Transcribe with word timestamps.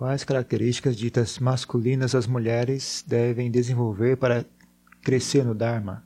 Quais 0.00 0.24
características 0.24 0.96
ditas 0.96 1.38
masculinas 1.38 2.14
as 2.14 2.26
mulheres 2.26 3.04
devem 3.06 3.50
desenvolver 3.50 4.16
para 4.16 4.46
crescer 5.02 5.44
no 5.44 5.54
Dharma? 5.54 6.02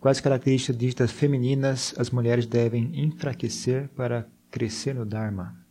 Quais 0.00 0.18
características 0.18 0.78
ditas 0.78 1.10
femininas 1.10 1.94
as 1.98 2.08
mulheres 2.08 2.46
devem 2.46 2.98
enfraquecer 2.98 3.90
para 3.90 4.26
crescer 4.50 4.94
no 4.94 5.04
Dharma? 5.04 5.62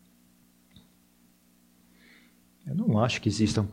Eu 2.63 2.75
não 2.75 3.03
acho 3.03 3.19
que 3.19 3.27
existam 3.27 3.67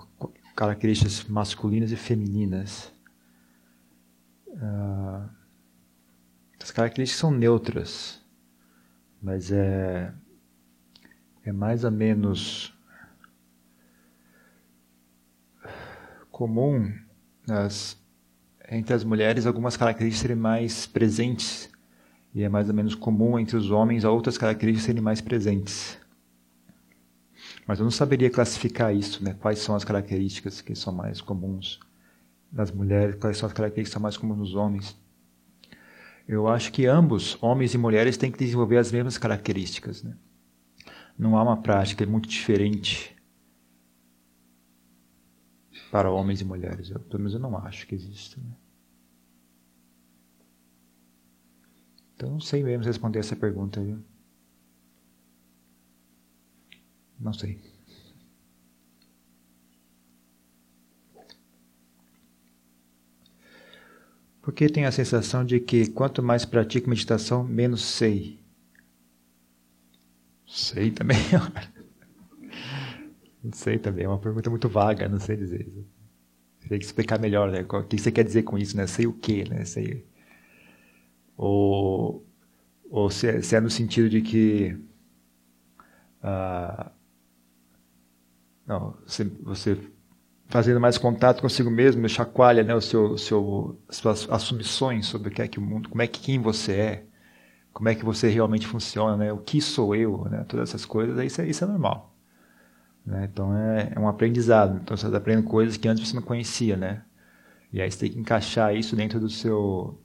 características 0.56 1.24
masculinas 1.24 1.92
e 1.92 1.96
femininas. 1.96 2.90
Uh, 4.48 5.28
as 6.58 6.70
características 6.70 7.20
são 7.20 7.30
neutras, 7.30 8.18
mas 9.20 9.52
é, 9.52 10.10
é 11.44 11.52
mais 11.52 11.84
ou 11.84 11.90
menos 11.90 12.72
comum 16.32 16.90
nas, 17.46 17.96
entre 18.68 18.94
as 18.94 19.04
mulheres 19.04 19.46
algumas 19.46 19.76
características 19.76 20.22
serem 20.22 20.36
mais 20.36 20.86
presentes 20.86 21.70
e 22.34 22.42
é 22.42 22.48
mais 22.48 22.68
ou 22.68 22.74
menos 22.74 22.94
comum 22.94 23.38
entre 23.38 23.56
os 23.56 23.70
homens 23.70 24.04
outras 24.04 24.38
características 24.38 24.86
serem 24.86 25.02
mais 25.02 25.20
presentes. 25.20 25.98
Mas 27.66 27.78
eu 27.78 27.84
não 27.84 27.90
saberia 27.90 28.30
classificar 28.30 28.94
isso, 28.94 29.22
né? 29.22 29.36
Quais 29.38 29.58
são 29.58 29.74
as 29.74 29.84
características 29.84 30.60
que 30.60 30.74
são 30.74 30.92
mais 30.92 31.20
comuns 31.20 31.78
nas 32.50 32.72
mulheres, 32.72 33.16
quais 33.16 33.36
são 33.36 33.46
as 33.46 33.52
características 33.52 33.90
que 33.90 33.94
são 33.94 34.02
mais 34.02 34.16
comuns 34.16 34.38
nos 34.38 34.54
homens. 34.54 34.96
Eu 36.26 36.48
acho 36.48 36.72
que 36.72 36.86
ambos, 36.86 37.36
homens 37.42 37.74
e 37.74 37.78
mulheres, 37.78 38.16
têm 38.16 38.30
que 38.30 38.38
desenvolver 38.38 38.78
as 38.78 38.90
mesmas 38.90 39.18
características, 39.18 40.02
né? 40.02 40.14
Não 41.18 41.36
há 41.36 41.42
uma 41.42 41.58
prática 41.58 42.06
muito 42.06 42.28
diferente 42.28 43.11
para 45.92 46.10
homens 46.10 46.40
e 46.40 46.44
mulheres. 46.44 46.90
Eu, 46.90 46.98
pelo 47.00 47.18
menos 47.18 47.34
eu 47.34 47.38
não 47.38 47.54
acho 47.58 47.86
que 47.86 47.94
exista. 47.94 48.40
Né? 48.40 48.56
Então 52.16 52.30
não 52.30 52.40
sei 52.40 52.62
mesmo 52.62 52.82
responder 52.82 53.18
essa 53.18 53.36
pergunta, 53.36 53.78
viu? 53.78 54.02
Não 57.20 57.34
sei. 57.34 57.60
Porque 64.40 64.68
tenho 64.70 64.88
a 64.88 64.92
sensação 64.92 65.44
de 65.44 65.60
que 65.60 65.90
quanto 65.90 66.22
mais 66.22 66.46
pratico 66.46 66.88
meditação, 66.88 67.44
menos 67.44 67.82
sei. 67.82 68.40
Sei 70.46 70.90
também. 70.90 71.18
Não 73.42 73.52
sei 73.52 73.78
também, 73.78 74.04
é 74.04 74.08
uma 74.08 74.18
pergunta 74.18 74.48
muito 74.50 74.68
vaga, 74.68 75.08
não 75.08 75.18
sei 75.18 75.36
dizer. 75.36 75.72
Tem 76.68 76.78
que 76.78 76.84
explicar 76.84 77.18
melhor, 77.18 77.50
né? 77.50 77.66
O 77.68 77.82
que 77.84 77.98
você 77.98 78.12
quer 78.12 78.24
dizer 78.24 78.44
com 78.44 78.56
isso, 78.56 78.76
né? 78.76 78.86
Sei 78.86 79.06
o 79.06 79.12
quê, 79.12 79.44
né? 79.48 79.64
Sei... 79.64 80.06
Ou, 81.36 82.24
ou 82.88 83.10
se, 83.10 83.26
é, 83.28 83.42
se 83.42 83.56
é 83.56 83.60
no 83.60 83.70
sentido 83.70 84.08
de 84.08 84.22
que... 84.22 84.78
Uh, 86.22 86.90
não, 88.66 88.96
você, 89.04 89.24
você 89.24 89.76
fazendo 90.48 90.78
mais 90.80 90.98
contato 90.98 91.40
consigo 91.40 91.70
mesmo, 91.70 92.08
chacoalha 92.08 92.62
né, 92.62 92.74
o 92.74 92.80
seu, 92.80 93.16
seu, 93.18 93.80
suas 93.90 94.28
assumições 94.30 95.06
sobre 95.06 95.28
o 95.28 95.32
que 95.32 95.42
é 95.42 95.48
que 95.48 95.58
o 95.58 95.62
mundo, 95.62 95.88
como 95.88 96.02
é 96.02 96.06
que 96.06 96.20
quem 96.20 96.38
você 96.40 96.72
é, 96.74 97.06
como 97.72 97.88
é 97.88 97.94
que 97.94 98.04
você 98.04 98.28
realmente 98.28 98.66
funciona, 98.66 99.16
né, 99.16 99.32
o 99.32 99.38
que 99.38 99.60
sou 99.62 99.96
eu, 99.96 100.24
né, 100.30 100.44
todas 100.44 100.68
essas 100.68 100.84
coisas, 100.84 101.18
isso 101.24 101.40
é, 101.40 101.48
isso 101.48 101.64
é 101.64 101.66
normal. 101.66 102.11
Né? 103.04 103.28
Então 103.30 103.56
é, 103.56 103.92
é, 103.94 103.98
um 103.98 104.08
aprendizado. 104.08 104.80
Então 104.82 104.96
você 104.96 105.06
está 105.06 105.18
aprendendo 105.18 105.48
coisas 105.48 105.76
que 105.76 105.88
antes 105.88 106.08
você 106.08 106.14
não 106.14 106.22
conhecia, 106.22 106.76
né? 106.76 107.02
E 107.72 107.80
aí 107.80 107.90
você 107.90 107.98
tem 107.98 108.12
que 108.12 108.18
encaixar 108.18 108.74
isso 108.76 108.94
dentro 108.94 109.18
do 109.18 109.28
seu 109.28 109.98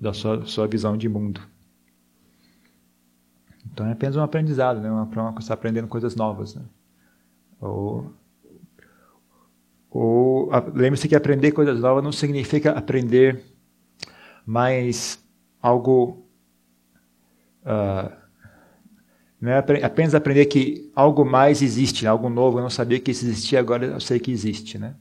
da 0.00 0.12
sua, 0.12 0.44
sua 0.44 0.66
visão 0.66 0.96
de 0.96 1.08
mundo. 1.08 1.40
Então 3.72 3.86
é 3.86 3.92
apenas 3.92 4.16
um 4.16 4.22
aprendizado, 4.22 4.80
né? 4.80 4.90
Uma, 4.90 5.04
uma, 5.04 5.32
você 5.32 5.40
está 5.40 5.54
aprendendo 5.54 5.88
coisas 5.88 6.16
novas, 6.16 6.54
né? 6.54 6.62
Ou, 7.60 8.12
ou 9.90 10.50
lembre-se 10.74 11.08
que 11.08 11.16
aprender 11.16 11.52
coisas 11.52 11.80
novas 11.80 12.02
não 12.02 12.12
significa 12.12 12.72
aprender 12.72 13.42
mais 14.44 15.24
algo 15.62 16.26
uh, 17.62 18.23
não 19.44 19.52
é 19.52 19.58
apenas 19.58 20.14
aprender 20.14 20.46
que 20.46 20.90
algo 20.96 21.22
mais 21.22 21.60
existe, 21.60 22.04
né? 22.04 22.10
algo 22.10 22.30
novo, 22.30 22.58
eu 22.58 22.62
não 22.62 22.70
sabia 22.70 22.98
que 22.98 23.10
isso 23.10 23.26
existia, 23.26 23.60
agora 23.60 23.84
eu 23.84 24.00
sei 24.00 24.18
que 24.18 24.30
existe. 24.30 24.78
Né? 24.78 24.94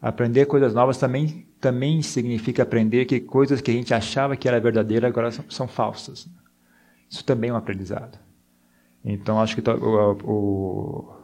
Aprender 0.00 0.46
coisas 0.46 0.72
novas 0.72 0.98
também, 0.98 1.48
também 1.60 2.00
significa 2.00 2.62
aprender 2.62 3.06
que 3.06 3.18
coisas 3.18 3.60
que 3.60 3.72
a 3.72 3.74
gente 3.74 3.92
achava 3.92 4.36
que 4.36 4.46
era 4.46 4.60
verdadeira 4.60 5.08
agora 5.08 5.32
são, 5.32 5.44
são 5.48 5.66
falsas. 5.66 6.28
Isso 7.10 7.24
também 7.24 7.50
é 7.50 7.52
um 7.52 7.56
aprendizado. 7.56 8.16
Então, 9.04 9.40
acho 9.40 9.60
que 9.60 9.68
o, 9.68 10.12
o, 10.22 11.16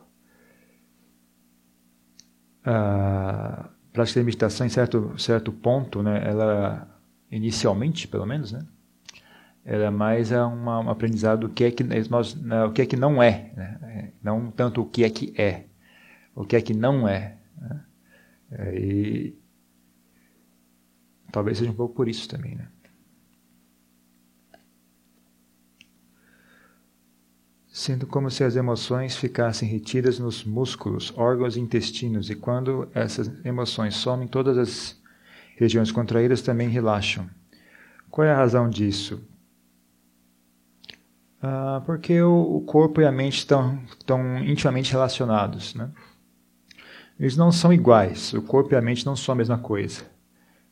a 2.64 3.68
prática 3.92 4.18
de 4.18 4.26
meditação, 4.26 4.66
em 4.66 4.70
certo, 4.70 5.14
certo 5.16 5.52
ponto, 5.52 6.02
né, 6.02 6.28
ela, 6.28 6.88
inicialmente, 7.30 8.08
pelo 8.08 8.26
menos, 8.26 8.50
né, 8.50 8.66
ela 9.64 9.84
é 9.84 9.90
mais 9.90 10.32
um 10.32 10.90
aprendizado 10.90 11.46
do 11.46 11.48
que 11.48 11.64
é 11.64 11.70
que 11.70 11.84
nós, 12.10 12.34
né, 12.34 12.64
o 12.64 12.72
que 12.72 12.82
é 12.82 12.86
que 12.86 12.96
não 12.96 13.22
é, 13.22 13.52
né? 13.56 13.78
É, 13.82 14.08
não 14.22 14.50
tanto 14.50 14.82
o 14.82 14.86
que 14.86 15.04
é 15.04 15.10
que 15.10 15.32
é, 15.40 15.66
o 16.34 16.44
que 16.44 16.56
é 16.56 16.60
que 16.60 16.74
não 16.74 17.06
é. 17.06 17.36
Né? 17.56 17.84
é 18.50 18.78
e 18.78 19.38
talvez 21.30 21.58
seja 21.58 21.70
um 21.70 21.74
pouco 21.74 21.94
por 21.94 22.08
isso 22.08 22.28
também, 22.28 22.56
né? 22.56 22.68
Sendo 27.68 28.06
como 28.06 28.30
se 28.30 28.44
as 28.44 28.54
emoções 28.54 29.16
ficassem 29.16 29.66
retidas 29.66 30.18
nos 30.18 30.44
músculos, 30.44 31.12
órgãos 31.16 31.56
e 31.56 31.60
intestinos, 31.60 32.28
e 32.28 32.34
quando 32.34 32.90
essas 32.92 33.30
emoções 33.46 33.94
somem, 33.94 34.28
todas 34.28 34.58
as 34.58 35.00
regiões 35.56 35.90
contraídas 35.90 36.42
também 36.42 36.68
relaxam. 36.68 37.30
Qual 38.10 38.26
é 38.26 38.30
a 38.30 38.36
razão 38.36 38.68
disso? 38.68 39.26
Ah, 41.42 41.82
porque 41.84 42.22
o, 42.22 42.60
corpo 42.60 43.00
e 43.00 43.04
a 43.04 43.10
mente 43.10 43.38
estão, 43.38 43.82
estão 43.98 44.38
intimamente 44.38 44.92
relacionados. 44.92 45.74
Né? 45.74 45.90
Eles 47.18 47.36
não 47.36 47.50
são 47.50 47.72
iguais, 47.72 48.32
o 48.32 48.42
corpo 48.42 48.72
e 48.72 48.76
a 48.76 48.80
mente 48.80 49.04
não 49.04 49.16
são 49.16 49.32
a 49.32 49.36
mesma 49.36 49.58
coisa, 49.58 50.04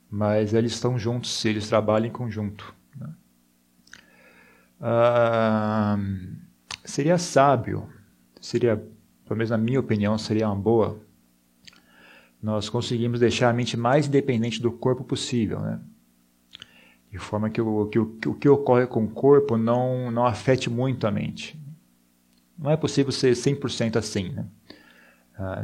mas 0.09 0.54
eles 0.54 0.72
estão 0.72 0.97
juntos, 0.97 1.44
eles 1.44 1.69
trabalham 1.69 2.06
em 2.06 2.12
conjunto. 2.12 2.72
Né? 2.97 3.12
Ah, 4.80 5.98
seria 6.84 7.19
sábio, 7.19 7.88
seria, 8.41 8.76
pelo 8.76 9.38
menos 9.38 9.50
na 9.50 9.59
minha 9.59 9.80
opinião, 9.80 10.16
seria 10.16 10.47
uma 10.47 10.54
boa, 10.54 11.00
nós 12.41 12.69
conseguimos 12.69 13.19
deixar 13.19 13.50
a 13.50 13.53
mente 13.53 13.76
mais 13.76 14.06
independente 14.06 14.62
do 14.62 14.70
corpo 14.70 15.03
possível. 15.03 15.59
Né? 15.60 15.80
De 17.10 17.19
forma 17.19 17.50
que 17.50 17.60
o 17.60 17.87
que, 17.87 17.98
o, 17.98 18.34
que 18.34 18.48
ocorre 18.48 18.87
com 18.87 19.04
o 19.04 19.09
corpo 19.09 19.56
não, 19.56 20.10
não 20.10 20.25
afete 20.25 20.71
muito 20.71 21.06
a 21.06 21.10
mente. 21.10 21.60
Não 22.56 22.71
é 22.71 22.76
possível 22.76 23.10
ser 23.10 23.32
100% 23.32 23.97
assim. 23.97 24.28
Né? 24.28 24.44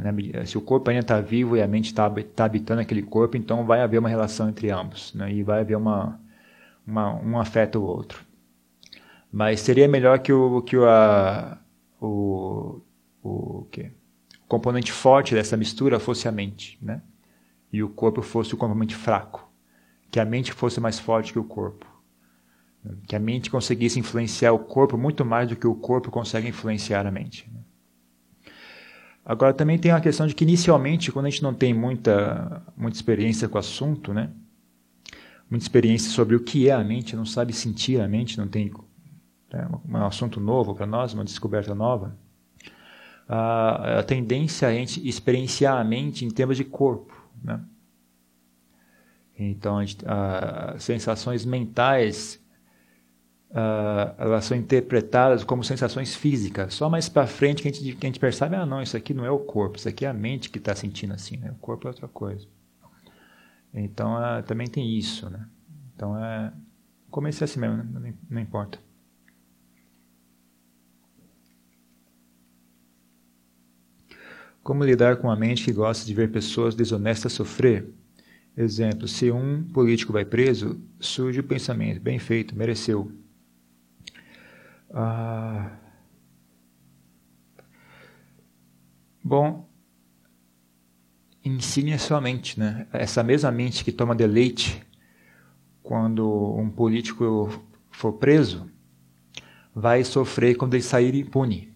Né? 0.01 0.45
Se 0.45 0.57
o 0.57 0.61
corpo 0.61 0.89
ainda 0.89 1.01
está 1.01 1.21
vivo 1.21 1.55
e 1.55 1.61
a 1.61 1.67
mente 1.67 1.85
está 1.85 2.09
tá 2.09 2.45
habitando 2.45 2.81
aquele 2.81 3.01
corpo, 3.01 3.37
então 3.37 3.65
vai 3.65 3.81
haver 3.81 3.99
uma 3.99 4.09
relação 4.09 4.49
entre 4.49 4.69
ambos 4.69 5.13
né? 5.13 5.31
e 5.31 5.41
vai 5.41 5.61
haver 5.61 5.77
uma, 5.77 6.19
uma, 6.85 7.13
um 7.15 7.39
afeta 7.39 7.79
o 7.79 7.83
outro. 7.83 8.25
Mas 9.31 9.61
seria 9.61 9.87
melhor 9.87 10.19
que 10.19 10.33
o, 10.33 10.61
que 10.63 10.75
a, 10.75 11.57
o, 12.01 12.81
o, 13.23 13.67
que? 13.71 13.83
o 13.83 14.47
componente 14.49 14.91
forte 14.91 15.33
dessa 15.33 15.55
mistura 15.55 15.97
fosse 15.97 16.27
a 16.27 16.31
mente, 16.31 16.77
né? 16.81 17.01
e 17.71 17.81
o 17.81 17.87
corpo 17.87 18.21
fosse 18.21 18.53
o 18.53 18.57
componente 18.57 18.95
fraco 18.95 19.46
que 20.11 20.19
a 20.19 20.25
mente 20.25 20.53
fosse 20.53 20.79
mais 20.79 20.99
forte 20.99 21.33
que 21.33 21.39
o 21.39 21.43
corpo. 21.43 21.85
Que 23.07 23.15
a 23.15 23.19
mente 23.19 23.49
conseguisse 23.49 23.99
influenciar 23.99 24.53
o 24.53 24.59
corpo 24.59 24.97
muito 24.97 25.25
mais 25.25 25.49
do 25.49 25.55
que 25.55 25.67
o 25.67 25.75
corpo 25.75 26.09
consegue 26.09 26.47
influenciar 26.47 27.05
a 27.05 27.11
mente. 27.11 27.51
Agora 29.25 29.53
também 29.53 29.77
tem 29.77 29.91
a 29.91 29.99
questão 29.99 30.25
de 30.25 30.33
que 30.33 30.45
inicialmente, 30.45 31.11
quando 31.11 31.25
a 31.25 31.29
gente 31.29 31.43
não 31.43 31.53
tem 31.53 31.73
muita, 31.73 32.63
muita 32.77 32.97
experiência 32.97 33.49
com 33.49 33.57
o 33.57 33.59
assunto, 33.59 34.13
né? 34.13 34.29
muita 35.49 35.65
experiência 35.65 36.09
sobre 36.11 36.35
o 36.35 36.39
que 36.39 36.69
é 36.69 36.73
a 36.73 36.83
mente, 36.83 37.15
não 37.15 37.25
sabe 37.25 37.51
sentir 37.51 37.99
a 37.99 38.07
mente, 38.07 38.37
não 38.37 38.47
tem 38.47 38.71
né, 39.51 39.67
um 39.87 39.97
assunto 39.97 40.39
novo 40.39 40.73
para 40.73 40.85
nós, 40.85 41.13
uma 41.13 41.25
descoberta 41.25 41.75
nova, 41.75 42.17
a, 43.27 43.99
a 43.99 44.03
tendência 44.03 44.67
é 44.67 44.69
a 44.69 44.73
gente 44.73 45.05
experienciar 45.07 45.77
a 45.77 45.83
mente 45.83 46.23
em 46.23 46.29
termos 46.29 46.55
de 46.55 46.63
corpo. 46.63 47.13
Né? 47.43 47.59
Então, 49.37 49.77
as 49.77 50.83
sensações 50.83 51.45
mentais 51.45 52.41
elas 54.17 54.45
são 54.45 54.57
interpretadas 54.57 55.43
como 55.43 55.63
sensações 55.63 56.15
físicas. 56.15 56.73
Só 56.73 56.89
mais 56.89 57.07
para 57.07 57.25
frente 57.27 57.61
que 57.61 57.67
a, 57.67 57.71
gente, 57.71 57.95
que 57.95 58.05
a 58.05 58.09
gente 58.09 58.19
percebe, 58.19 58.55
ah, 58.55 58.65
não, 58.65 58.81
isso 58.81 58.97
aqui 58.97 59.13
não 59.13 59.25
é 59.25 59.31
o 59.31 59.39
corpo, 59.39 59.77
isso 59.77 59.87
aqui 59.87 60.05
é 60.05 60.09
a 60.09 60.13
mente 60.13 60.49
que 60.49 60.57
está 60.57 60.75
sentindo 60.75 61.13
assim, 61.13 61.37
né? 61.37 61.51
O 61.51 61.55
corpo 61.55 61.87
é 61.87 61.89
outra 61.89 62.07
coisa. 62.07 62.47
Então, 63.73 64.15
uh, 64.15 64.43
também 64.43 64.67
tem 64.67 64.97
isso, 64.97 65.29
né? 65.29 65.47
Então, 65.95 66.17
é, 66.17 66.51
comecei 67.09 67.45
assim 67.45 67.59
mesmo, 67.59 67.77
não, 67.77 68.13
não 68.29 68.41
importa. 68.41 68.79
Como 74.63 74.83
lidar 74.83 75.17
com 75.17 75.31
a 75.31 75.35
mente 75.35 75.63
que 75.63 75.71
gosta 75.71 76.05
de 76.05 76.13
ver 76.13 76.29
pessoas 76.31 76.75
desonestas 76.75 77.31
sofrer? 77.31 77.89
Exemplo, 78.57 79.07
se 79.07 79.29
um 79.29 79.63
político 79.63 80.11
vai 80.11 80.25
preso, 80.25 80.81
surge 80.99 81.41
o 81.41 81.43
pensamento, 81.43 82.01
bem 82.01 82.17
feito, 82.17 82.55
mereceu. 82.55 83.11
Ah, 84.91 85.77
bom, 89.23 89.69
ensine 91.45 91.93
a 91.93 91.99
sua 91.99 92.19
mente, 92.19 92.59
né? 92.59 92.87
Essa 92.91 93.21
mesma 93.21 93.51
mente 93.51 93.83
que 93.83 93.91
toma 93.91 94.15
deleite 94.15 94.81
quando 95.83 96.55
um 96.57 96.67
político 96.71 97.63
for 97.91 98.13
preso, 98.13 98.67
vai 99.73 100.03
sofrer 100.03 100.55
quando 100.55 100.73
ele 100.73 100.81
sair 100.81 101.13
impune. 101.13 101.71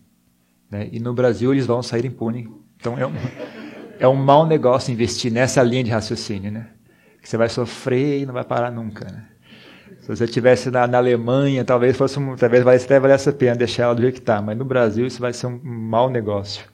Né? 0.67 0.89
E 0.91 0.99
no 0.99 1.13
Brasil 1.13 1.53
eles 1.53 1.67
vão 1.67 1.83
sair 1.83 2.05
impune. 2.05 2.49
Então 2.75 2.97
é 2.97 3.05
um, 3.05 3.13
é 4.01 4.07
um 4.07 4.15
mau 4.15 4.47
negócio 4.47 4.91
investir 4.91 5.31
nessa 5.31 5.61
linha 5.61 5.83
de 5.83 5.91
raciocínio, 5.91 6.51
né? 6.51 6.69
Que 7.21 7.29
você 7.29 7.37
vai 7.37 7.47
sofrer 7.47 8.21
e 8.21 8.25
não 8.25 8.33
vai 8.33 8.43
parar 8.43 8.71
nunca, 8.71 9.05
né? 9.05 9.27
Se 9.99 10.07
você 10.07 10.23
estivesse 10.23 10.71
na, 10.71 10.87
na, 10.87 10.97
Alemanha, 10.97 11.63
talvez 11.63 11.95
fosse 11.95 12.17
um, 12.17 12.35
talvez 12.35 12.65
até 12.65 12.99
valesse 12.99 13.29
a 13.29 13.33
pena 13.33 13.55
deixar 13.55 13.83
ela 13.83 13.93
do 13.93 14.01
jeito 14.01 14.15
que 14.15 14.19
está, 14.21 14.41
mas 14.41 14.57
no 14.57 14.65
Brasil 14.65 15.05
isso 15.05 15.21
vai 15.21 15.31
ser 15.31 15.45
um 15.45 15.59
mau 15.63 16.09
negócio. 16.09 16.65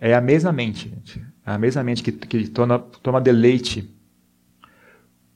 É 0.00 0.14
a 0.14 0.20
mesma 0.20 0.52
mente, 0.52 0.88
gente. 0.88 1.20
É 1.44 1.50
a 1.50 1.58
mesma 1.58 1.82
mente 1.82 2.00
que, 2.00 2.12
que 2.12 2.48
toma, 2.48 2.78
toma 3.02 3.20
deleite 3.20 3.92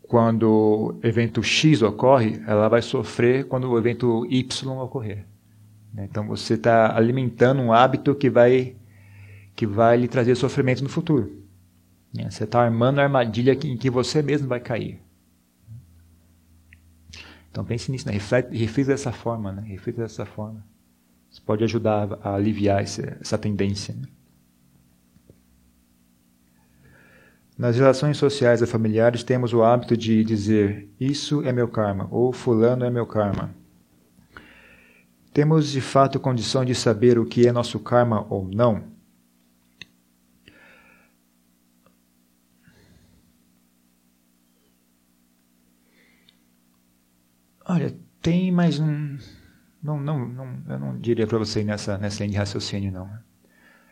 quando 0.01 0.49
o 0.49 1.01
evento 1.03 1.43
X 1.43 1.83
ocorre, 1.83 2.41
ela 2.47 2.69
vai 2.69 2.83
sofrer 2.83 3.49
quando 3.49 3.69
o 3.69 3.77
evento 3.77 4.25
Y 4.31 4.69
ocorrer. 4.81 5.27
Então 5.99 6.29
você 6.29 6.55
está 6.55 6.97
alimentando 6.97 7.61
um 7.61 7.73
hábito 7.73 8.15
que 8.15 8.31
vai 8.31 8.77
que 9.55 9.67
vai 9.67 9.97
lhe 9.97 10.09
trazer 10.09 10.35
sofrimento 10.35 10.83
no 10.83 10.89
futuro. 10.89 11.45
Você 12.31 12.45
está 12.45 12.63
armando 12.63 13.01
a 13.01 13.03
armadilha 13.03 13.53
em 13.65 13.77
que 13.77 13.91
você 13.91 14.23
mesmo 14.23 14.47
vai 14.47 14.61
cair. 14.61 15.01
Então 17.51 17.65
pense 17.65 17.91
nisso, 17.91 18.07
né? 18.09 18.15
reflita 18.51 18.91
dessa 18.91 19.13
forma, 19.13 19.53
né? 19.53 19.63
reflita 19.67 20.03
dessa 20.03 20.25
forma. 20.25 20.65
Isso 21.31 21.43
pode 21.43 21.65
ajudar 21.65 22.19
a 22.23 22.35
aliviar 22.35 22.83
essa, 22.83 23.17
essa 23.21 23.37
tendência. 23.37 23.95
Né? 23.95 24.07
Nas 27.57 27.77
relações 27.77 28.17
sociais 28.17 28.61
e 28.61 28.67
familiares 28.67 29.23
temos 29.23 29.53
o 29.53 29.63
hábito 29.63 29.97
de 29.97 30.25
dizer 30.25 30.89
isso 30.99 31.43
é 31.43 31.53
meu 31.53 31.69
karma 31.69 32.09
ou 32.11 32.33
fulano 32.33 32.85
é 32.85 32.91
meu 32.91 33.07
karma. 33.07 33.55
Temos 35.33 35.71
de 35.71 35.81
fato 35.81 36.21
condição 36.21 36.65
de 36.65 36.75
saber 36.75 37.19
o 37.19 37.27
que 37.27 37.47
é 37.47 37.53
nosso 37.53 37.79
karma 37.81 38.27
ou 38.31 38.49
não? 38.49 38.94
Olha, 47.67 47.95
tem, 48.21 48.53
mas 48.53 48.79
não, 48.79 49.19
não, 49.83 49.99
não, 49.99 50.29
não 50.29 50.63
eu 50.69 50.79
não 50.79 50.99
diria 50.99 51.27
para 51.27 51.39
você 51.39 51.65
nessa, 51.65 51.97
nessa 51.97 52.23
linha 52.23 52.33
de 52.33 52.39
raciocínio, 52.39 52.93
não. 52.93 53.11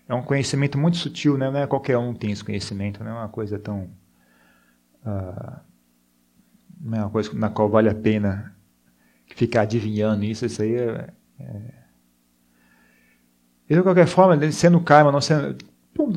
É 0.08 0.14
um 0.14 0.22
conhecimento 0.22 0.76
muito 0.76 0.98
sutil, 0.98 1.38
né? 1.38 1.50
não 1.50 1.60
é 1.60 1.66
qualquer 1.66 1.96
um 1.96 2.12
tem 2.12 2.32
esse 2.32 2.44
conhecimento, 2.44 3.02
não 3.02 3.12
é 3.12 3.14
uma 3.14 3.28
coisa 3.28 3.58
tão. 3.58 3.90
Uh, 5.04 5.60
não 6.80 6.98
é 6.98 7.00
uma 7.02 7.10
coisa 7.10 7.32
na 7.34 7.48
qual 7.48 7.68
vale 7.68 7.88
a 7.88 7.94
pena 7.94 8.54
ficar 9.34 9.62
adivinhando 9.62 10.24
isso, 10.24 10.44
isso 10.44 10.60
aí 10.60 10.74
é. 10.74 11.08
é... 11.40 11.82
E 13.70 13.74
de 13.74 13.82
qualquer 13.82 14.06
forma, 14.06 14.52
sendo 14.52 14.80
karma, 14.80 15.10
não 15.10 15.20
sendo. 15.20 15.56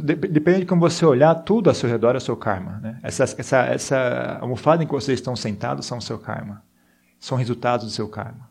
Depende 0.03 0.61
de 0.61 0.65
como 0.65 0.81
você 0.81 1.05
olhar, 1.05 1.35
tudo 1.35 1.69
ao 1.69 1.75
seu 1.75 1.89
redor 1.89 2.15
é 2.15 2.17
o 2.17 2.21
seu 2.21 2.35
karma. 2.35 2.79
Né? 2.79 2.99
Essa, 3.03 3.23
essa, 3.23 3.65
essa 3.65 4.37
almofada 4.41 4.83
em 4.83 4.87
que 4.87 4.93
vocês 4.93 5.19
estão 5.19 5.35
sentados 5.35 5.85
são 5.85 5.99
o 5.99 6.01
seu 6.01 6.17
karma 6.17 6.63
são 7.25 7.35
resultados 7.35 7.87
do 7.87 7.91
seu 7.91 8.07
karma. 8.07 8.47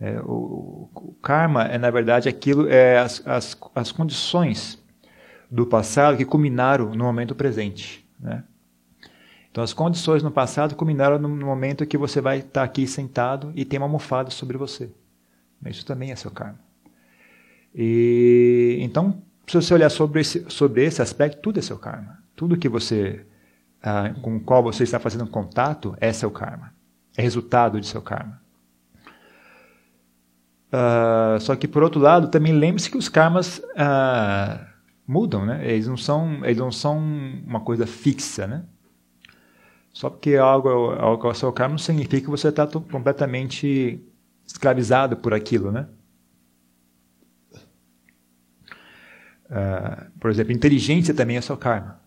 É, 0.00 0.18
o, 0.20 0.88
o, 0.94 1.16
karma 1.22 1.64
é, 1.64 1.76
na 1.76 1.90
verdade, 1.90 2.30
aquilo, 2.30 2.66
é 2.66 2.98
as, 2.98 3.22
as, 3.26 3.58
as 3.74 3.92
condições 3.92 4.82
do 5.50 5.66
passado 5.66 6.16
que 6.16 6.24
culminaram 6.24 6.94
no 6.94 7.04
momento 7.04 7.34
presente. 7.34 8.08
Né? 8.18 8.42
Então, 9.50 9.62
as 9.62 9.74
condições 9.74 10.22
no 10.22 10.30
passado 10.30 10.74
culminaram 10.74 11.18
no 11.18 11.28
momento 11.28 11.84
que 11.84 11.98
você 11.98 12.22
vai 12.22 12.38
estar 12.38 12.62
aqui 12.62 12.86
sentado 12.86 13.52
e 13.54 13.66
tem 13.66 13.78
uma 13.78 13.84
almofada 13.84 14.30
sobre 14.30 14.56
você. 14.56 14.90
Isso 15.66 15.84
também 15.84 16.10
é 16.10 16.16
seu 16.16 16.30
karma. 16.30 16.58
E, 17.74 18.78
então, 18.80 19.22
se 19.46 19.54
você 19.54 19.74
olhar 19.74 19.90
sobre 19.90 20.22
esse, 20.22 20.46
sobre 20.48 20.86
esse 20.86 21.02
aspecto, 21.02 21.42
tudo 21.42 21.58
é 21.58 21.62
seu 21.62 21.76
karma. 21.76 22.18
Tudo 22.34 22.56
que 22.56 22.68
você, 22.68 23.26
ah, 23.82 24.14
com 24.22 24.36
o 24.36 24.40
qual 24.40 24.62
você 24.62 24.84
está 24.84 24.98
fazendo 24.98 25.26
contato 25.26 25.94
é 26.00 26.10
seu 26.14 26.30
karma 26.30 26.79
é 27.16 27.22
resultado 27.22 27.80
de 27.80 27.86
seu 27.86 28.02
karma. 28.02 28.40
Uh, 30.72 31.40
só 31.40 31.56
que 31.56 31.66
por 31.66 31.82
outro 31.82 32.00
lado, 32.00 32.28
também 32.28 32.52
lembre-se 32.52 32.90
que 32.90 32.96
os 32.96 33.08
karmas 33.08 33.58
uh, 33.58 34.64
mudam, 35.06 35.44
né? 35.44 35.68
Eles 35.68 35.88
não 35.88 35.96
são, 35.96 36.44
eles 36.44 36.58
não 36.58 36.70
são 36.70 36.98
uma 36.98 37.60
coisa 37.60 37.86
fixa, 37.86 38.46
né? 38.46 38.64
Só 39.92 40.08
porque 40.08 40.36
algo, 40.36 40.68
algo 40.68 41.26
é 41.26 41.30
o 41.30 41.34
seu 41.34 41.52
karma 41.52 41.72
não 41.72 41.78
significa 41.78 42.20
que 42.20 42.30
você 42.30 42.48
está 42.48 42.66
completamente 42.66 44.00
escravizado 44.46 45.16
por 45.16 45.34
aquilo, 45.34 45.72
né? 45.72 45.88
Uh, 49.46 50.10
por 50.20 50.30
exemplo, 50.30 50.52
inteligência 50.52 51.12
também 51.12 51.36
é 51.36 51.40
seu 51.40 51.56
karma. 51.56 52.00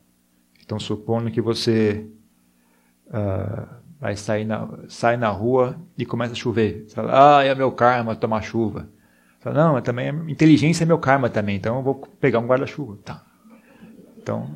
Então, 0.63 0.79
supondo 0.79 1.29
que 1.29 1.41
você 1.41 2.07
uh, 3.07 3.82
Aí 4.03 4.17
sai 4.17 4.43
na, 4.43 4.67
sai 4.89 5.15
na 5.15 5.29
rua 5.29 5.77
e 5.97 6.05
começa 6.05 6.33
a 6.33 6.35
chover. 6.35 6.83
Você 6.85 6.93
fala, 6.93 7.37
ah, 7.37 7.43
é 7.45 7.55
meu 7.55 7.71
karma 7.71 8.13
tomar 8.17 8.41
chuva. 8.41 8.89
Você 9.39 9.43
fala, 9.45 9.63
não, 9.63 9.73
mas 9.75 9.83
também 9.83 10.09
é, 10.09 10.11
inteligência 10.27 10.83
é 10.83 10.85
meu 10.85 10.97
karma 10.97 11.29
também, 11.29 11.55
então 11.55 11.77
eu 11.77 11.81
vou 11.81 11.95
pegar 12.19 12.39
um 12.39 12.45
guarda-chuva. 12.45 12.97
Tá. 13.05 13.23
Então, 14.17 14.49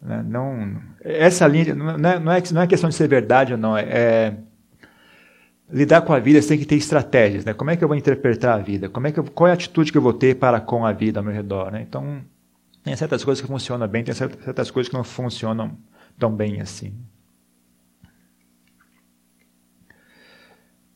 né, 0.00 0.24
não, 0.26 0.80
essa 1.04 1.46
linha 1.46 1.74
não 1.74 1.90
é, 1.90 2.18
não, 2.18 2.32
é, 2.32 2.42
não 2.52 2.62
é 2.62 2.66
questão 2.66 2.88
de 2.88 2.96
ser 2.96 3.06
verdade 3.06 3.52
ou 3.52 3.58
não, 3.58 3.76
é, 3.76 3.82
é 3.82 4.34
lidar 5.70 6.00
com 6.00 6.14
a 6.14 6.18
vida, 6.18 6.40
você 6.40 6.48
tem 6.48 6.58
que 6.58 6.64
ter 6.64 6.76
estratégias, 6.76 7.44
né? 7.44 7.52
Como 7.52 7.70
é 7.70 7.76
que 7.76 7.84
eu 7.84 7.88
vou 7.88 7.96
interpretar 7.98 8.58
a 8.58 8.62
vida? 8.62 8.88
Como 8.88 9.06
é 9.06 9.12
que 9.12 9.20
eu, 9.20 9.24
qual 9.24 9.48
é 9.48 9.50
a 9.50 9.54
atitude 9.54 9.92
que 9.92 9.98
eu 9.98 10.02
vou 10.02 10.14
ter 10.14 10.36
para 10.36 10.58
com 10.58 10.86
a 10.86 10.92
vida 10.92 11.20
ao 11.20 11.24
meu 11.24 11.34
redor, 11.34 11.70
né? 11.70 11.82
Então, 11.82 12.22
tem 12.82 12.96
certas 12.96 13.22
coisas 13.22 13.42
que 13.42 13.46
funcionam 13.46 13.86
bem, 13.86 14.02
tem 14.02 14.14
certas 14.14 14.70
coisas 14.70 14.88
que 14.88 14.96
não 14.96 15.04
funcionam 15.04 15.76
tão 16.18 16.34
bem 16.34 16.62
assim. 16.62 16.94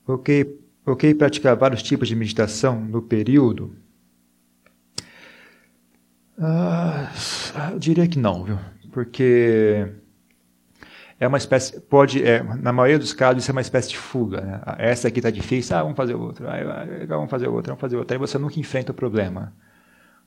Ok, 0.07 0.61
ok 0.85 1.15
praticar 1.15 1.57
vários 1.57 1.83
tipos 1.83 2.07
de 2.09 2.15
meditação 2.15 2.81
no 2.81 3.03
período? 3.03 3.75
Ah, 6.39 7.11
eu 7.73 7.79
diria 7.79 8.07
que 8.07 8.19
não, 8.19 8.45
viu? 8.45 8.59
Porque 8.93 9.93
é 11.19 11.27
uma 11.27 11.39
espécie, 11.39 11.81
pode, 11.81 12.23
é, 12.23 12.43
na 12.43 12.73
maioria 12.73 12.99
dos 12.99 13.13
casos, 13.13 13.43
isso 13.43 13.51
é 13.51 13.53
uma 13.53 13.61
espécie 13.61 13.89
de 13.91 13.99
fuga. 13.99 14.41
Né? 14.43 14.61
Essa 14.79 15.09
aqui 15.09 15.19
está 15.19 15.31
difícil, 15.31 15.75
ah, 15.77 15.83
vamos 15.83 15.97
fazer 15.97 16.15
outra, 16.15 16.51
ah, 16.51 17.07
vamos 17.07 17.31
fazer 17.31 17.49
outra, 17.49 17.73
vamos 17.73 17.81
fazer 17.81 17.97
outra. 17.97 18.17
Aí 18.17 18.19
você 18.19 18.39
nunca 18.39 18.61
enfrenta 18.61 18.93
o 18.93 18.95
problema. 18.95 19.53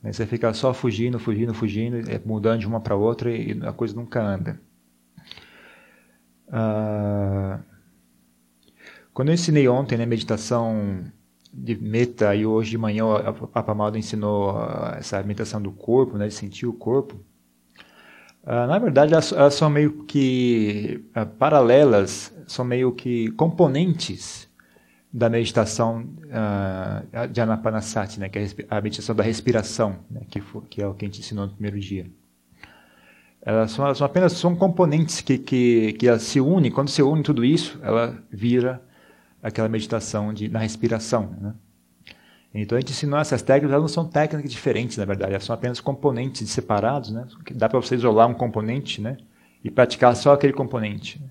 Aí 0.03 0.12
você 0.13 0.25
fica 0.25 0.53
só 0.53 0.74
fugindo, 0.74 1.19
fugindo, 1.19 1.53
fugindo, 1.53 2.09
é, 2.09 2.19
mudando 2.25 2.59
de 2.62 2.67
uma 2.67 2.81
para 2.81 2.95
outra 2.95 3.31
e 3.31 3.59
a 3.63 3.71
coisa 3.71 3.95
nunca 3.95 4.21
anda. 4.21 4.59
Ah, 6.51 7.59
quando 9.19 9.27
eu 9.27 9.33
ensinei 9.33 9.67
ontem, 9.67 9.97
né, 9.97 10.05
meditação 10.05 11.03
de 11.53 11.75
meta, 11.75 12.33
e 12.33 12.45
hoje 12.45 12.69
de 12.69 12.77
manhã 12.77 13.03
a 13.53 13.61
Pamada 13.61 13.97
ensinou 13.97 14.55
essa 14.97 15.21
meditação 15.23 15.61
do 15.61 15.73
corpo, 15.73 16.17
né, 16.17 16.29
de 16.29 16.33
sentir 16.33 16.65
o 16.65 16.71
corpo, 16.71 17.19
Uh, 18.41 18.65
na 18.67 18.79
verdade, 18.79 19.13
elas, 19.13 19.33
elas, 19.33 19.53
são 19.53 19.69
meio 19.69 20.05
que 20.05 21.05
uh, 21.09 21.25
paralelas, 21.38 22.33
são 22.47 22.63
meio 22.63 22.93
que 22.93 23.29
componentes 23.31 24.49
da 25.11 25.29
meditação 25.29 26.07
de 27.29 27.41
Anapanasati, 27.41 28.17
né, 28.17 28.29
que 28.29 28.39
é 28.39 28.47
a 28.69 28.79
meditação 28.79 29.13
da 29.13 29.21
respiração, 29.21 29.97
né, 30.09 30.21
que, 30.29 30.41
que, 30.69 30.81
é 30.81 30.88
o 30.88 30.93
que 30.93 31.03
a 31.03 31.07
gente 31.07 31.19
ensinou 31.19 31.45
no 31.45 31.51
primeiro 31.51 31.77
dia. 31.79 32.09
Elas 33.41 33.71
são, 33.71 33.85
elas 33.85 33.97
são 33.97 34.05
apenas 34.05 34.31
são 34.33 34.55
componentes 34.55 35.19
que, 35.19 35.38
que, 35.38 35.93
que 35.93 36.19
se 36.19 36.39
unem, 36.39 36.71
quando 36.71 36.89
se 36.89 37.03
une 37.03 37.21
tudo 37.21 37.43
isso, 37.43 37.77
ela 37.83 38.17
vira 38.31 38.81
aquela 39.41 39.69
meditação 39.69 40.34
de, 40.34 40.50
na 40.50 40.60
respiração. 40.60 41.36
Né? 41.39 41.53
Então 42.53 42.77
a 42.77 42.81
gente 42.81 42.91
ensinou 42.91 43.19
essas 43.19 43.41
técnicas, 43.41 43.72
elas 43.72 43.81
não 43.81 43.88
são 43.88 44.05
técnicas 44.05 44.51
diferentes, 44.51 44.98
na 44.98 45.05
verdade, 45.05 45.34
elas 45.34 45.43
são 45.43 45.53
apenas 45.53 45.79
componentes 45.79 46.50
separados, 46.50 47.12
né? 47.12 47.27
Dá 47.53 47.69
para 47.69 47.79
você 47.79 47.96
isolar 47.96 48.27
um 48.27 48.34
componente, 48.34 49.01
né? 49.01 49.17
E 49.63 49.69
praticar 49.69 50.15
só 50.15 50.34
aquele 50.34 50.53
componente. 50.53 51.22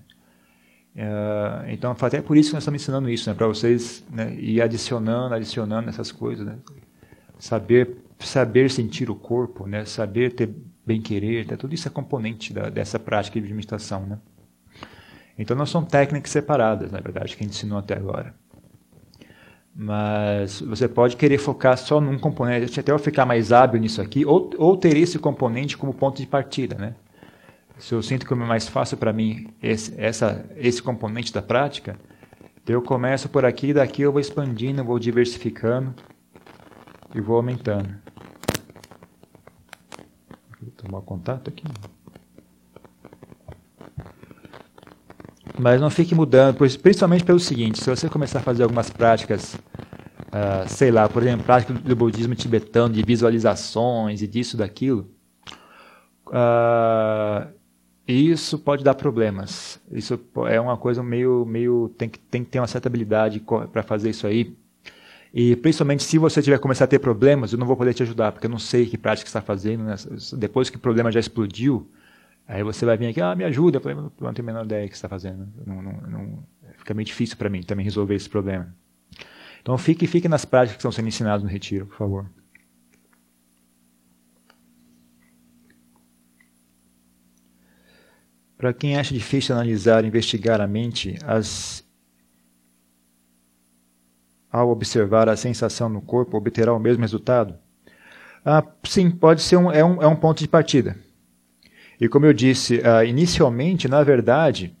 Uh, 0.95 1.69
então, 1.69 1.95
até 1.99 2.21
por 2.21 2.37
isso 2.37 2.49
que 2.49 2.55
nós 2.55 2.63
estamos 2.63 2.81
ensinando 2.81 3.09
isso, 3.09 3.29
né? 3.29 3.35
Para 3.35 3.47
vocês 3.47 4.03
né, 4.09 4.33
ir 4.35 4.61
adicionando, 4.61 5.35
adicionando 5.35 5.89
essas 5.89 6.11
coisas, 6.11 6.45
né? 6.45 6.57
Saber, 7.37 7.97
saber 8.19 8.71
sentir 8.71 9.09
o 9.09 9.15
corpo, 9.15 9.67
né? 9.67 9.85
Saber 9.85 10.33
ter 10.33 10.49
bem 10.85 11.01
querer, 11.01 11.45
né? 11.45 11.55
tudo 11.55 11.75
isso 11.75 11.87
é 11.87 11.91
componente 11.91 12.51
da, 12.51 12.67
dessa 12.69 12.97
prática 12.97 13.39
de 13.39 13.53
meditação, 13.53 14.07
né? 14.07 14.17
Então 15.39 15.55
não 15.55 15.65
são 15.65 15.85
técnicas 15.85 16.31
separadas, 16.31 16.91
na 16.91 16.99
verdade, 16.99 17.35
que 17.35 17.41
a 17.41 17.47
gente 17.47 17.55
ensinou 17.55 17.79
até 17.79 17.95
agora. 17.95 18.35
Mas 19.73 20.59
você 20.59 20.89
pode 20.89 21.15
querer 21.15 21.37
focar 21.37 21.77
só 21.77 22.01
num 22.01 22.19
componente, 22.19 22.77
até 22.77 22.91
eu 22.91 22.99
ficar 22.99 23.25
mais 23.25 23.53
hábil 23.53 23.79
nisso 23.79 24.01
aqui, 24.01 24.25
ou, 24.25 24.49
ou 24.57 24.75
ter 24.75 24.97
esse 24.97 25.17
componente 25.17 25.77
como 25.77 25.93
ponto 25.93 26.17
de 26.17 26.27
partida, 26.27 26.75
né? 26.75 26.95
Se 27.77 27.95
eu 27.95 28.03
sinto 28.03 28.27
que 28.27 28.33
é 28.33 28.35
mais 28.35 28.67
fácil 28.67 28.97
para 28.97 29.13
mim 29.13 29.47
esse, 29.63 29.93
essa, 29.97 30.45
esse 30.57 30.83
componente 30.83 31.31
da 31.33 31.41
prática, 31.41 31.97
então 32.61 32.73
eu 32.73 32.81
começo 32.81 33.29
por 33.29 33.45
aqui, 33.45 33.73
daqui 33.73 34.01
eu 34.01 34.11
vou 34.11 34.19
expandindo, 34.19 34.83
vou 34.83 34.99
diversificando 34.99 35.95
e 37.15 37.21
vou 37.21 37.37
aumentando. 37.37 37.95
Vou 40.61 40.71
tomar 40.71 41.01
contato 41.03 41.47
aqui. 41.47 41.63
Mas 45.59 45.81
não 45.81 45.89
fique 45.89 46.15
mudando, 46.15 46.55
pois, 46.55 46.77
principalmente 46.77 47.25
pelo 47.25 47.39
seguinte: 47.39 47.83
se 47.83 47.89
você 47.89 48.07
começar 48.07 48.39
a 48.39 48.41
fazer 48.41 48.63
algumas 48.63 48.89
práticas, 48.89 49.55
uh, 49.55 50.67
sei 50.67 50.89
lá, 50.89 51.09
por 51.09 51.21
exemplo, 51.21 51.43
prática 51.43 51.73
do 51.73 51.95
budismo 51.97 52.33
tibetano, 52.33 52.93
de 52.93 53.03
visualizações 53.03 54.21
e 54.21 54.27
disso, 54.27 54.55
daquilo, 54.55 55.11
uh, 56.27 57.45
isso 58.07 58.57
pode 58.57 58.85
dar 58.85 58.95
problemas. 58.95 59.81
Isso 59.91 60.17
é 60.47 60.61
uma 60.61 60.77
coisa 60.77 61.03
meio. 61.03 61.45
meio 61.45 61.93
tem, 61.97 62.07
que, 62.07 62.19
tem 62.19 62.41
que 62.41 62.49
ter 62.49 62.61
uma 62.61 62.67
certa 62.67 62.87
habilidade 62.87 63.43
para 63.73 63.83
fazer 63.83 64.11
isso 64.11 64.25
aí. 64.25 64.55
E 65.33 65.57
principalmente 65.57 66.03
se 66.03 66.17
você 66.17 66.41
tiver 66.41 66.57
começar 66.59 66.85
a 66.85 66.87
ter 66.87 66.99
problemas, 66.99 67.51
eu 67.51 67.59
não 67.59 67.67
vou 67.67 67.75
poder 67.75 67.93
te 67.93 68.01
ajudar, 68.01 68.31
porque 68.31 68.47
eu 68.47 68.49
não 68.49 68.57
sei 68.57 68.85
que 68.85 68.97
prática 68.97 69.29
você 69.29 69.37
está 69.37 69.41
fazendo. 69.41 69.83
Né? 69.83 69.95
Depois 70.37 70.69
que 70.69 70.77
o 70.77 70.79
problema 70.79 71.11
já 71.11 71.19
explodiu, 71.19 71.85
Aí 72.49 72.63
você 72.63 72.83
vai 72.83 72.97
vir 72.97 73.05
aqui, 73.05 73.21
ah, 73.21 73.35
me 73.35 73.43
ajuda. 73.43 73.77
Eu 73.77 73.81
falei, 73.81 73.95
não, 73.95 74.11
não 74.19 74.33
tenho 74.33 74.43
a 74.43 74.51
menor 74.51 74.65
ideia 74.65 74.83
do 74.83 74.89
que 74.89 74.95
você 74.95 74.97
está 74.97 75.07
fazendo. 75.07 75.47
Não, 75.67 75.83
não, 75.83 75.91
não, 76.01 76.43
fica 76.79 76.95
meio 76.95 77.05
difícil 77.05 77.37
para 77.37 77.47
mim 77.47 77.61
também 77.61 77.85
resolver 77.85 78.15
esse 78.15 78.27
problema. 78.27 78.75
Então 79.61 79.77
fique, 79.77 80.07
fique 80.07 80.27
nas 80.27 80.45
práticas 80.45 80.77
que 80.77 80.79
estão 80.79 80.91
sendo 80.91 81.07
ensinadas 81.07 81.43
no 81.43 81.49
retiro, 81.49 81.85
por 81.85 81.95
favor. 81.95 82.25
Para 88.57 88.73
quem 88.73 88.97
acha 88.97 89.13
difícil 89.13 89.53
analisar, 89.53 90.03
investigar 90.03 90.59
a 90.59 90.65
mente, 90.65 91.19
as... 91.23 91.85
ao 94.51 94.71
observar 94.71 95.29
a 95.29 95.37
sensação 95.37 95.87
no 95.87 96.01
corpo, 96.01 96.35
obterá 96.35 96.73
o 96.73 96.79
mesmo 96.79 97.01
resultado? 97.01 97.59
Ah, 98.43 98.65
sim, 98.85 99.11
pode 99.11 99.43
ser 99.43 99.57
um, 99.57 99.71
é, 99.71 99.85
um, 99.85 100.01
é 100.01 100.07
um 100.07 100.15
ponto 100.15 100.39
de 100.39 100.47
partida. 100.47 100.97
E 101.99 102.07
como 102.07 102.25
eu 102.25 102.33
disse, 102.33 102.77
uh, 102.77 103.03
inicialmente, 103.05 103.87
na 103.87 104.01
verdade, 104.03 104.73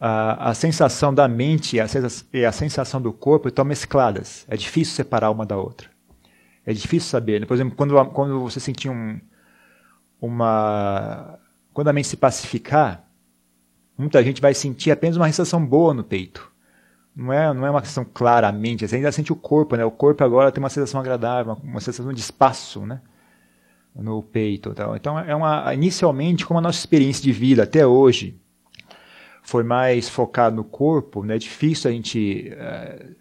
uh, 0.00 0.36
a 0.38 0.54
sensação 0.54 1.14
da 1.14 1.26
mente 1.26 1.76
e 1.76 2.44
a, 2.44 2.52
sensação 2.52 3.00
do 3.00 3.12
corpo 3.12 3.48
estão 3.48 3.64
mescladas. 3.64 4.44
É 4.48 4.56
difícil 4.56 4.94
separar 4.94 5.30
uma 5.30 5.46
da 5.46 5.56
outra. 5.56 5.88
É 6.66 6.72
difícil 6.72 7.08
saber. 7.08 7.46
Por 7.46 7.54
exemplo, 7.54 7.74
quando, 7.74 8.04
quando 8.10 8.40
você 8.40 8.60
sentir 8.60 8.90
um, 8.90 9.18
uma. 10.20 11.38
Quando 11.72 11.88
a 11.88 11.92
mente 11.92 12.08
se 12.08 12.16
pacificar, 12.16 13.04
muita 13.96 14.22
gente 14.22 14.40
vai 14.40 14.52
sentir 14.52 14.90
apenas 14.90 15.16
uma 15.16 15.26
sensação 15.26 15.64
boa 15.64 15.94
no 15.94 16.04
peito. 16.04 16.52
Não 17.16 17.32
é, 17.32 17.52
não 17.52 17.66
é 17.66 17.70
uma 17.70 17.80
sensação 17.80 18.04
claramente, 18.04 18.86
você 18.86 18.96
ainda 18.96 19.12
sente 19.12 19.32
o 19.32 19.36
corpo, 19.36 19.76
né? 19.76 19.84
O 19.84 19.90
corpo 19.90 20.22
agora 20.24 20.50
tem 20.50 20.62
uma 20.62 20.70
sensação 20.70 21.00
agradável, 21.00 21.52
uma, 21.52 21.72
uma 21.72 21.80
sensação 21.80 22.12
de 22.12 22.20
espaço, 22.20 22.86
né? 22.86 23.00
No 23.94 24.22
peito. 24.22 24.72
Tal. 24.74 24.96
Então, 24.96 25.18
é 25.18 25.34
uma, 25.34 25.72
inicialmente, 25.74 26.46
como 26.46 26.58
a 26.58 26.62
nossa 26.62 26.78
experiência 26.78 27.22
de 27.22 27.32
vida 27.32 27.62
até 27.62 27.86
hoje 27.86 28.38
foi 29.42 29.64
mais 29.64 30.08
focada 30.08 30.54
no 30.54 30.64
corpo, 30.64 31.24
né, 31.24 31.34
é 31.34 31.38
difícil 31.38 31.90
a 31.90 31.92
gente, 31.92 32.52
uh, 32.52 33.14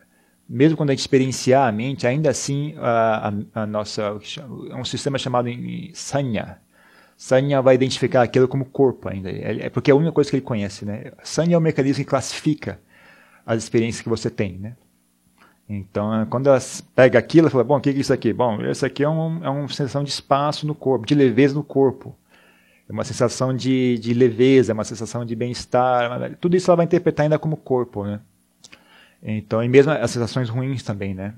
mesmo 0.47 0.77
quando 0.77 0.91
a 0.91 0.93
gente 0.93 0.99
experienciar 0.99 1.67
a 1.67 1.71
mente, 1.71 2.05
ainda 2.05 2.29
assim 2.29 2.75
a, 2.77 3.33
a, 3.53 3.61
a 3.63 3.65
nossa, 3.65 4.19
é 4.69 4.75
um 4.75 4.85
sistema 4.85 5.17
chamado 5.17 5.49
em 5.49 5.91
Sanya. 5.93 6.59
Sanya 7.17 7.61
vai 7.61 7.75
identificar 7.75 8.21
aquilo 8.21 8.47
como 8.47 8.65
corpo 8.65 9.09
ainda, 9.09 9.29
é, 9.29 9.65
é 9.65 9.69
porque 9.69 9.91
é 9.91 9.93
a 9.93 9.97
única 9.97 10.11
coisa 10.11 10.29
que 10.29 10.35
ele 10.35 10.45
conhece. 10.45 10.85
Né? 10.85 11.11
Sanya 11.23 11.55
é 11.55 11.57
o 11.57 11.61
mecanismo 11.61 12.03
que 12.03 12.09
classifica 12.09 12.79
as 13.45 13.63
experiências 13.63 14.01
que 14.01 14.09
você 14.09 14.29
tem. 14.29 14.57
Né? 14.57 14.75
Então, 15.68 16.25
quando 16.30 16.48
ela 16.48 16.60
pega 16.96 17.18
aquilo, 17.18 17.46
ela 17.46 17.51
fala, 17.51 17.63
bom, 17.63 17.77
o 17.77 17.82
que 17.82 17.89
é 17.89 17.94
isso 17.94 18.12
aqui? 18.12 18.34
Bom, 18.34 18.62
isso 18.63 18.86
aqui 18.86 19.03
é, 19.03 19.10
um, 19.10 19.44
é 19.44 19.50
uma 19.50 19.68
sensação 19.70 20.03
de 20.03 20.10
espaço 20.10 20.68
no 20.68 20.75
corpo, 20.75 21.06
de 21.06 21.15
leveza 21.15 21.56
no 21.56 21.63
corpo. 21.63 22.15
É 22.89 22.91
uma 22.91 23.06
sensação 23.06 23.56
de, 23.56 23.98
de 24.00 24.13
leveza, 24.13 24.72
é 24.72 24.74
uma 24.74 24.84
sensação 24.84 25.24
de 25.24 25.34
bem-estar. 25.34 26.36
Tudo 26.41 26.58
isso 26.58 26.70
ela 26.70 26.75
vai 26.75 26.86
interpretar 26.86 27.24
ainda 27.24 27.39
como 27.39 27.56
corpo, 27.56 28.03
né? 28.03 28.20
Então, 29.24 29.63
e 29.63 29.70
mesmo 29.70 29.91
as 29.91 30.12
sensações 30.12 30.50
ruins 30.50 30.84
também, 30.84 31.13
né? 31.13 31.36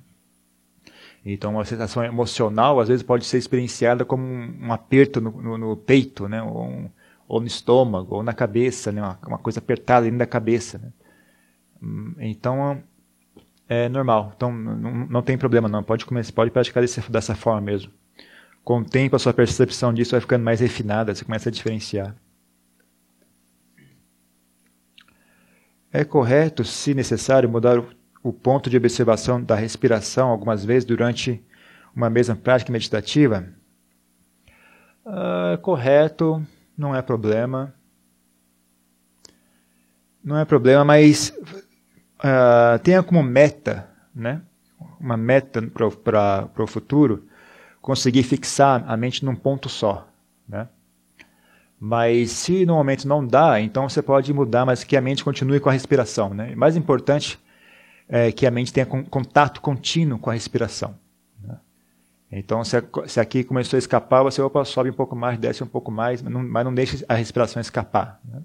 Então, 1.25 1.51
uma 1.51 1.63
sensação 1.63 2.03
emocional, 2.03 2.79
às 2.79 2.87
vezes, 2.87 3.03
pode 3.03 3.25
ser 3.25 3.37
experienciada 3.37 4.03
como 4.03 4.23
um, 4.23 4.67
um 4.67 4.73
aperto 4.73 5.21
no, 5.21 5.31
no, 5.31 5.57
no, 5.57 5.77
peito, 5.77 6.27
né? 6.27 6.41
Ou, 6.41 6.63
um, 6.65 6.89
ou, 7.27 7.39
no 7.39 7.47
estômago, 7.47 8.15
ou 8.15 8.23
na 8.23 8.33
cabeça, 8.33 8.91
né? 8.91 9.01
Uma, 9.01 9.19
uma 9.27 9.37
coisa 9.37 9.59
apertada 9.59 10.05
dentro 10.05 10.19
da 10.19 10.25
cabeça, 10.25 10.77
né? 10.79 10.91
Hum, 11.81 12.15
então, 12.19 12.81
é 13.73 13.89
normal. 13.89 14.33
Então 14.35 14.51
não, 14.51 15.07
não 15.07 15.21
tem 15.21 15.37
problema 15.37 15.67
não. 15.67 15.83
Pode 15.83 16.05
começar, 16.05 16.31
pode 16.33 16.51
praticar 16.51 16.81
desse, 16.81 17.01
dessa 17.11 17.35
forma 17.35 17.61
mesmo. 17.61 17.91
Com 18.63 18.79
o 18.79 18.85
tempo 18.85 19.15
a 19.15 19.19
sua 19.19 19.33
percepção 19.33 19.93
disso 19.93 20.11
vai 20.11 20.21
ficando 20.21 20.43
mais 20.43 20.59
refinada, 20.59 21.13
você 21.13 21.25
começa 21.25 21.49
a 21.49 21.51
diferenciar. 21.51 22.15
É 25.91 26.03
correto, 26.03 26.63
se 26.63 26.93
necessário, 26.95 27.47
mudar 27.47 27.83
o, 28.23 28.33
ponto 28.33 28.67
de 28.67 28.77
observação 28.77 29.43
da 29.43 29.53
respiração 29.53 30.29
algumas 30.29 30.65
vezes 30.65 30.85
durante 30.85 31.43
uma 31.95 32.09
mesma 32.09 32.35
prática 32.35 32.71
meditativa? 32.71 33.47
É 35.53 35.57
correto, 35.57 36.43
não 36.75 36.95
é 36.95 37.01
problema. 37.01 37.75
Não 40.23 40.39
é 40.39 40.45
problema, 40.45 40.83
mas 40.83 41.31
uh, 42.23 42.79
tenha 42.79 43.03
como 43.03 43.21
meta, 43.21 43.87
né, 44.15 44.41
uma 44.99 45.17
meta 45.17 45.61
para 45.61 46.63
o 46.63 46.67
futuro, 46.67 47.27
conseguir 47.81 48.23
fixar 48.23 48.83
a 48.87 48.95
mente 48.95 49.25
num 49.25 49.35
ponto 49.35 49.67
só. 49.67 50.07
Né? 50.47 50.67
Mas 51.79 52.31
se 52.31 52.65
no 52.65 52.75
momento 52.75 53.07
não 53.07 53.25
dá, 53.25 53.59
então 53.59 53.89
você 53.89 54.01
pode 54.01 54.33
mudar, 54.33 54.65
mas 54.65 54.83
que 54.83 54.95
a 54.95 55.01
mente 55.01 55.23
continue 55.23 55.59
com 55.59 55.69
a 55.69 55.73
respiração. 55.73 56.33
Né? 56.33 56.55
mais 56.55 56.77
importante 56.77 57.37
é 58.07 58.31
que 58.31 58.45
a 58.45 58.51
mente 58.51 58.71
tenha 58.71 58.85
contato 58.85 59.59
contínuo 59.59 60.17
com 60.17 60.29
a 60.29 60.33
respiração. 60.33 60.95
Né? 61.41 61.57
Então, 62.31 62.63
se, 62.63 62.81
se, 63.07 63.19
aqui 63.19 63.43
começou 63.43 63.77
a 63.77 63.79
escapar, 63.79 64.23
você 64.23 64.41
opa, 64.41 64.63
sobe 64.63 64.89
um 64.89 64.93
pouco 64.93 65.15
mais, 65.15 65.37
desce 65.37 65.63
um 65.63 65.67
pouco 65.67 65.91
mais, 65.91 66.21
mas 66.21 66.31
não, 66.31 66.43
mas 66.43 66.65
não 66.65 66.73
deixe 66.73 67.03
a 67.07 67.15
respiração 67.15 67.59
escapar. 67.59 68.19
Né? 68.23 68.41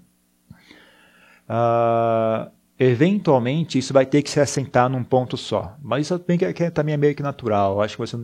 Uh, 1.49 2.51
eventualmente 2.79 3.77
isso 3.77 3.93
vai 3.93 4.05
ter 4.05 4.21
que 4.21 4.29
se 4.29 4.39
assentar 4.39 4.89
num 4.89 5.03
ponto 5.03 5.35
só. 5.35 5.75
Mas 5.83 6.05
isso 6.05 6.17
também, 6.17 6.37
que, 6.37 6.53
que 6.53 6.71
também 6.71 6.93
é 6.93 6.97
meio 6.97 7.13
que 7.13 7.21
natural. 7.21 7.81
Acho 7.81 7.97
que 7.97 7.99
você, 7.99 8.17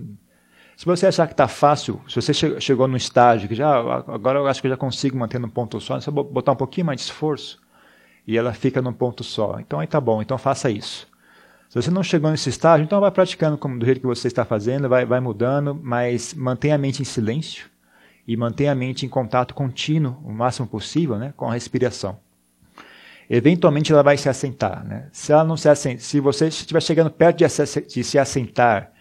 se 0.78 0.86
você 0.86 1.08
achar 1.08 1.28
que 1.28 1.34
está 1.34 1.48
fácil, 1.48 2.02
se 2.08 2.16
você 2.16 2.34
chegou 2.62 2.88
num 2.88 2.96
estágio 2.96 3.50
que 3.50 3.56
já 3.56 3.76
agora 3.76 4.40
eu 4.40 4.48
acho 4.48 4.62
que 4.62 4.68
eu 4.68 4.72
já 4.72 4.78
consigo 4.78 5.18
manter 5.18 5.40
num 5.40 5.50
ponto 5.50 5.80
só, 5.82 6.00
você 6.00 6.10
botar 6.10 6.54
um 6.54 6.56
pouquinho 6.56 6.88
mais 6.88 7.02
de 7.02 7.06
esforço 7.06 7.60
e 8.26 8.38
ela 8.38 8.54
fica 8.54 8.82
num 8.82 8.94
ponto 8.94 9.24
só. 9.24 9.60
Então 9.60 9.80
aí 9.80 9.88
tá 9.88 10.00
bom, 10.00 10.22
então 10.22 10.38
faça 10.38 10.72
isso. 10.72 11.06
Se 11.68 11.82
você 11.82 11.92
não 11.92 12.04
chegou 12.04 12.32
nesse 12.32 12.48
estágio, 12.48 12.86
então 12.86 13.02
vai 13.02 13.12
praticando 13.12 13.58
como 13.58 13.78
do 13.78 13.86
jeito 13.86 14.00
que 14.00 14.08
você 14.08 14.30
está 14.30 14.46
fazendo, 14.46 14.88
vai, 14.88 15.06
vai 15.06 15.20
mudando, 15.20 15.78
mas 15.84 16.34
mantenha 16.34 16.76
a 16.76 16.78
mente 16.78 17.02
em 17.02 17.06
silêncio 17.06 17.66
e 18.26 18.38
mantenha 18.38 18.72
a 18.72 18.76
mente 18.76 19.06
em 19.06 19.10
contato 19.10 19.54
contínuo, 19.54 20.18
o 20.24 20.32
máximo 20.32 20.68
possível, 20.68 21.18
né, 21.18 21.34
com 21.36 21.50
a 21.50 21.54
respiração 21.54 22.18
eventualmente 23.30 23.92
ela 23.92 24.04
vai 24.04 24.18
se 24.18 24.30
assentar. 24.30 24.86
Né? 24.86 25.10
Se 25.12 25.32
ela 25.32 25.44
não 25.44 25.58
se 25.58 25.70
assenta, 25.70 26.02
se 26.02 26.20
você 26.20 26.48
estiver 26.48 26.82
chegando 26.82 27.10
perto 27.10 27.38
de 27.38 27.50
se, 27.50 27.82
de 27.82 28.04
se 28.04 28.20
assentar 28.20 28.92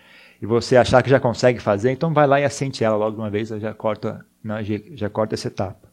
e 0.40 0.46
você 0.46 0.76
achar 0.76 1.02
que 1.02 1.10
já 1.10 1.20
consegue 1.20 1.58
fazer, 1.58 1.90
então 1.90 2.12
vai 2.12 2.26
lá 2.26 2.40
e 2.40 2.44
assente 2.44 2.84
ela 2.84 2.96
logo 2.96 3.16
de 3.16 3.22
uma 3.22 3.30
vez, 3.30 3.48
já 3.48 3.72
corta, 3.74 4.24
né, 4.42 4.62
não, 4.62 4.96
já 4.96 5.08
corta 5.08 5.34
essa 5.34 5.48
etapa. 5.48 5.88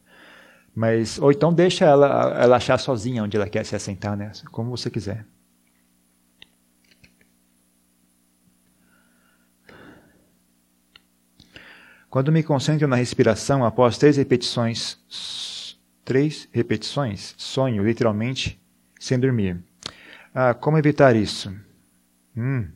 Mas 0.74 1.20
ou 1.20 1.32
então 1.32 1.54
deixa 1.54 1.86
ela, 1.86 2.34
ela 2.40 2.56
achar 2.56 2.78
sozinha 2.78 3.24
onde 3.24 3.36
ela 3.36 3.48
quer 3.48 3.66
se 3.66 3.76
assentar, 3.76 4.16
né? 4.16 4.32
Como 4.52 4.70
você 4.70 4.90
quiser. 4.90 5.26
Quando 12.10 12.32
me 12.32 12.44
concentro 12.44 12.88
na 12.88 12.98
respiração 12.98 13.66
após 13.66 13.98
três 13.98 14.18
repetições 14.18 14.98
três 16.06 16.48
repetições, 16.52 17.34
sonho 17.38 17.84
literalmente 17.84 18.62
sem 19.00 19.20
dormir. 19.20 19.64
Ah, 20.34 20.54
como 20.54 20.78
evitar 20.78 21.16
isso? 21.16 21.54
Hum. 22.36 22.68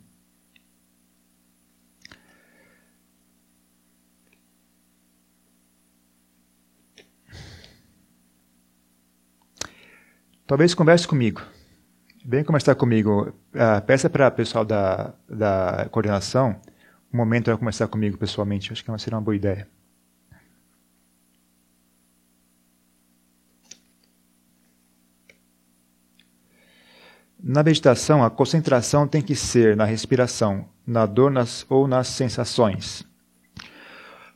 Talvez 10.46 10.74
converse 10.74 11.08
comigo. 11.08 11.42
Vem 12.24 12.44
conversar 12.44 12.74
comigo. 12.74 13.32
Uh, 13.54 13.80
peça 13.86 14.08
para 14.08 14.28
o 14.28 14.30
pessoal 14.32 14.64
da, 14.64 15.14
da 15.28 15.88
coordenação 15.90 16.60
um 17.12 17.16
momento 17.16 17.44
para 17.44 17.56
conversar 17.56 17.88
comigo 17.88 18.18
pessoalmente. 18.18 18.72
Acho 18.72 18.84
que 18.84 18.98
seria 18.98 19.16
uma 19.16 19.22
boa 19.24 19.34
ideia. 19.34 19.66
Na 27.48 27.62
meditação, 27.62 28.24
a 28.24 28.28
concentração 28.28 29.06
tem 29.06 29.22
que 29.22 29.36
ser 29.36 29.76
na 29.76 29.84
respiração, 29.84 30.68
na 30.84 31.06
dor 31.06 31.30
nas, 31.30 31.64
ou 31.68 31.86
nas 31.86 32.08
sensações. 32.08 33.06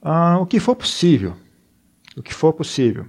Ah, 0.00 0.38
o 0.38 0.46
que 0.46 0.60
for 0.60 0.76
possível. 0.76 1.36
O 2.16 2.22
que 2.22 2.32
for 2.32 2.52
possível. 2.52 3.06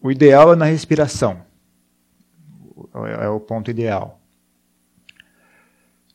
O 0.00 0.12
ideal 0.12 0.52
é 0.52 0.56
na 0.56 0.66
respiração 0.66 1.44
é, 2.94 3.24
é 3.24 3.28
o 3.28 3.40
ponto 3.40 3.68
ideal. 3.68 4.20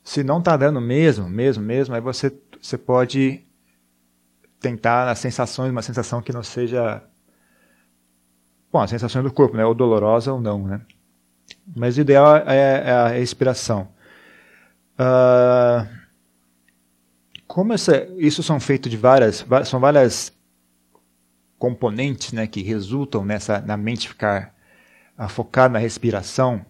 Se 0.02 0.24
não 0.24 0.40
está 0.40 0.56
dando 0.56 0.80
mesmo, 0.80 1.28
mesmo, 1.28 1.62
mesmo, 1.62 1.94
aí 1.94 2.02
você, 2.02 2.32
você 2.62 2.78
pode 2.78 3.44
tentar 4.58 5.10
as 5.10 5.20
sensações, 5.20 5.70
uma 5.70 5.82
sensação 5.82 6.22
que 6.22 6.32
não 6.32 6.44
seja. 6.44 7.04
Bom, 8.72 8.80
as 8.80 8.90
sensações 8.90 9.26
do 9.26 9.34
corpo, 9.34 9.58
né? 9.58 9.66
Ou 9.66 9.76
dolorosa 9.76 10.32
ou 10.32 10.40
não, 10.40 10.66
né? 10.66 10.82
Mas 11.76 11.98
o 11.98 12.02
ideal 12.02 12.38
é, 12.38 12.84
é 12.86 12.92
a 12.92 13.08
respiração. 13.10 13.88
Uh, 15.00 15.88
como 17.48 17.74
essa, 17.74 18.08
isso 18.18 18.44
são 18.44 18.60
feitos 18.60 18.92
de 18.92 18.98
várias, 18.98 19.46
são 19.66 19.80
várias 19.80 20.32
componentes, 21.58 22.32
né, 22.32 22.48
que 22.48 22.62
resultam 22.62 23.26
nessa 23.26 23.60
na 23.60 23.76
mente 23.76 24.08
ficar 24.08 24.56
a 25.18 25.28
focar 25.28 25.70
na 25.70 25.80
respiração, 25.80 26.66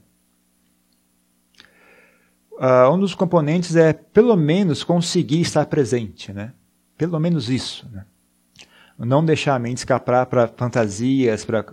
uh, 2.54 2.92
um 2.92 3.00
dos 3.00 3.14
componentes 3.14 3.76
é 3.76 3.94
pelo 3.94 4.36
menos 4.36 4.84
conseguir 4.84 5.42
estar 5.42 5.68
presente, 5.68 6.34
né? 6.34 6.54
Pelo 6.98 7.20
menos 7.20 7.50
isso, 7.50 7.88
né? 7.92 8.06
Não 9.06 9.24
deixar 9.24 9.56
a 9.56 9.60
mente 9.60 9.78
escapar 9.78 10.26
para 10.26 10.48
fantasias, 10.48 11.46
para 11.46 11.64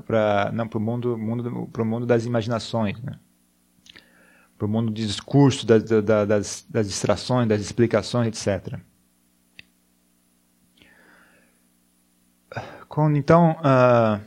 o 0.75 0.80
mundo, 0.80 1.18
mundo, 1.18 1.68
pro 1.73 1.85
mundo 1.85 2.06
das 2.06 2.25
imaginações, 2.25 3.02
né? 3.02 3.18
Para 4.56 4.66
o 4.66 4.71
mundo 4.71 4.92
do 4.92 4.95
discurso, 4.95 5.66
das, 5.66 5.83
das, 5.83 6.66
das 6.71 6.87
distrações, 6.87 7.49
das 7.49 7.61
explicações, 7.61 8.28
etc. 8.28 8.78
Então, 13.14 13.56
uh, 13.59 14.18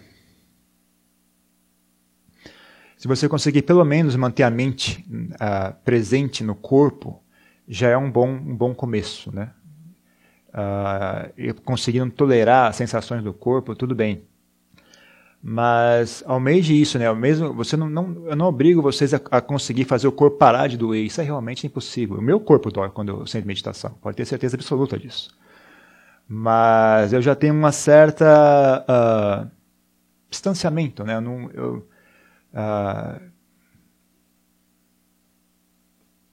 se 2.95 3.07
você 3.07 3.27
conseguir 3.27 3.63
pelo 3.63 3.83
menos 3.83 4.15
manter 4.15 4.43
a 4.43 4.51
mente 4.51 5.03
uh, 5.09 5.73
presente 5.83 6.43
no 6.43 6.53
corpo, 6.53 7.23
já 7.67 7.89
é 7.89 7.97
um 7.97 8.11
bom, 8.11 8.29
um 8.29 8.55
bom 8.55 8.75
começo, 8.75 9.33
né? 9.33 9.53
Uh, 10.49 11.61
conseguindo 11.63 12.11
tolerar 12.11 12.69
as 12.69 12.75
sensações 12.75 13.23
do 13.23 13.33
corpo, 13.33 13.75
tudo 13.75 13.93
bem. 13.93 14.23
Mas 15.41 16.23
almeje 16.25 16.79
isso, 16.79 16.99
né? 16.99 17.11
Mesmo, 17.13 17.53
você 17.53 17.77
não, 17.77 17.89
não, 17.89 18.27
eu 18.27 18.35
não 18.35 18.47
obrigo 18.47 18.81
vocês 18.81 19.13
a, 19.13 19.21
a, 19.31 19.39
conseguir 19.39 19.85
fazer 19.85 20.07
o 20.07 20.11
corpo 20.11 20.37
parar 20.37 20.67
de 20.67 20.77
doer. 20.77 21.05
Isso 21.05 21.21
é 21.21 21.23
realmente 21.23 21.65
impossível. 21.65 22.17
O 22.17 22.21
meu 22.21 22.39
corpo 22.39 22.71
dói 22.71 22.89
quando 22.89 23.09
eu 23.09 23.27
sinto 23.27 23.45
meditação. 23.45 23.91
Pode 24.01 24.17
ter 24.17 24.25
certeza 24.25 24.57
absoluta 24.57 24.97
disso. 24.99 25.29
Mas 26.27 27.13
eu 27.13 27.21
já 27.21 27.35
tenho 27.35 27.53
uma 27.53 27.71
certa 27.71 28.85
uh, 28.89 29.49
distanciamento, 30.29 31.03
né? 31.03 31.15
Eu 31.15 31.21
não, 31.21 31.51
eu, 31.51 31.87
ah, 32.53 33.19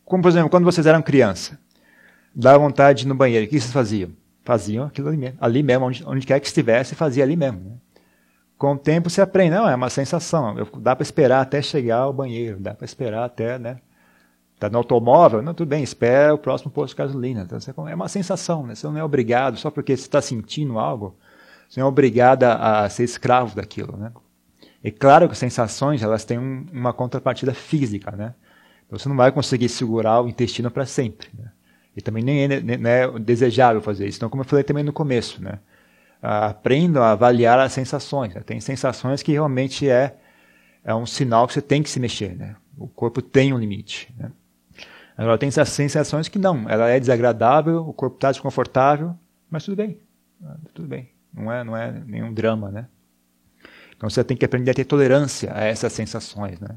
como, 0.05 0.23
por 0.23 0.29
exemplo, 0.29 0.51
quando 0.51 0.65
vocês 0.65 0.87
eram 0.87 1.03
criança, 1.03 1.59
dá 2.37 2.59
vontade 2.59 3.01
de 3.01 3.07
ir 3.07 3.09
no 3.09 3.15
banheiro, 3.15 3.47
o 3.47 3.49
que 3.49 3.59
vocês 3.59 3.73
faziam? 3.73 4.11
Faziam 4.45 4.85
aquilo 4.85 5.09
ali 5.09 5.17
mesmo, 5.17 5.39
ali 5.41 5.63
mesmo, 5.63 5.87
onde, 5.87 6.05
onde 6.07 6.27
quer 6.27 6.39
que 6.39 6.47
estivesse, 6.47 6.95
fazia 6.95 7.25
ali 7.25 7.35
mesmo. 7.35 7.61
Né? 7.61 7.77
Com 8.59 8.75
o 8.75 8.79
tempo 8.79 9.09
você 9.09 9.23
aprende, 9.23 9.57
não, 9.57 9.69
é 9.69 9.75
uma 9.75 9.91
sensação, 9.91 10.57
eu, 10.59 10.69
dá 10.79 10.95
para 10.95 11.03
esperar 11.03 11.41
até 11.41 11.63
chegar 11.63 11.99
ao 11.99 12.13
banheiro, 12.13 12.61
dá 12.61 12.75
para 12.75 12.85
esperar 12.85 13.25
até, 13.25 13.59
né? 13.59 13.79
Está 14.55 14.71
no 14.71 14.79
automóvel, 14.79 15.43
não, 15.43 15.53
tudo 15.53 15.69
bem, 15.69 15.83
espera 15.83 16.35
o 16.35 16.39
próximo 16.39 16.71
posto 16.71 16.95
de 16.95 16.99
gasolina. 16.99 17.43
Então, 17.43 17.89
é 17.89 17.95
uma 17.95 18.09
sensação, 18.09 18.67
né? 18.67 18.75
você 18.75 18.87
não 18.87 18.97
é 18.97 19.05
obrigado, 19.05 19.59
só 19.59 19.71
porque 19.71 19.95
você 19.95 20.05
está 20.05 20.23
sentindo 20.23 20.79
algo, 20.79 21.15
você 21.69 21.79
não 21.79 21.87
é 21.87 21.91
obrigado 21.91 22.45
a, 22.45 22.85
a 22.85 22.89
ser 22.89 23.05
escravo 23.05 23.55
daquilo. 23.55 23.99
Né? 23.99 24.11
É 24.83 24.91
claro 24.91 25.27
que 25.27 25.33
as 25.33 25.39
sensações 25.39 26.03
elas 26.03 26.25
têm 26.25 26.39
um, 26.39 26.65
uma 26.73 26.95
contrapartida 26.95 27.53
física, 27.53 28.13
né? 28.13 28.35
Então, 28.87 28.99
você 28.99 29.09
não 29.11 29.17
vai 29.17 29.31
conseguir 29.31 29.69
segurar 29.69 30.23
o 30.23 30.29
intestino 30.29 30.71
para 30.71 30.87
sempre. 30.87 31.29
Né? 31.37 31.51
E 31.97 32.03
também 32.03 32.23
nem 32.23 32.45
é, 32.45 32.61
nem 32.61 32.79
é, 32.85 33.19
desejável 33.19 33.81
fazer 33.81 34.07
isso. 34.07 34.19
Então, 34.19 34.29
como 34.29 34.43
eu 34.43 34.47
falei 34.47 34.63
também 34.63 34.85
no 34.85 34.93
começo, 34.93 35.43
né? 35.43 35.59
aprendam 36.21 37.03
a 37.03 37.13
avaliar 37.13 37.59
as 37.59 37.73
sensações. 37.73 38.35
Né? 38.35 38.43
Tem 38.45 38.61
sensações 38.61 39.23
que 39.23 39.33
realmente 39.33 39.89
é, 39.89 40.17
é 40.85 40.95
um 40.95 41.07
sinal 41.07 41.47
que 41.47 41.55
você 41.55 41.63
tem 41.63 41.83
que 41.83 41.91
se 41.91 42.01
mexer. 42.01 42.37
Né? 42.37 42.57
O 42.77 42.87
corpo 42.89 43.23
tem 43.23 43.53
um 43.53 43.59
limite. 43.59 44.13
Né? 44.19 44.31
Agora, 45.17 45.39
tem 45.39 45.49
essas 45.49 45.71
sensações 45.71 46.29
que 46.29 46.39
não. 46.39 46.69
Ela 46.69 46.89
é 46.91 47.01
desagradável, 47.01 47.87
o 47.89 47.93
corpo 47.93 48.17
está 48.17 48.31
desconfortável, 48.31 49.15
mas 49.51 49.65
tudo 49.65 49.77
bem. 49.77 49.99
Tudo 50.75 50.89
bem. 50.89 51.11
Não 51.33 51.51
é, 51.51 51.65
não 51.65 51.77
é 51.77 51.93
nenhum 52.07 52.33
drama, 52.33 52.71
né? 52.71 52.87
Então 53.97 54.11
você 54.11 54.23
tem 54.23 54.37
que 54.37 54.45
aprender 54.45 54.71
a 54.71 54.75
ter 54.75 54.85
tolerância 54.85 55.51
a 55.55 55.65
essas 55.65 55.93
sensações, 55.93 56.61
né? 56.61 56.77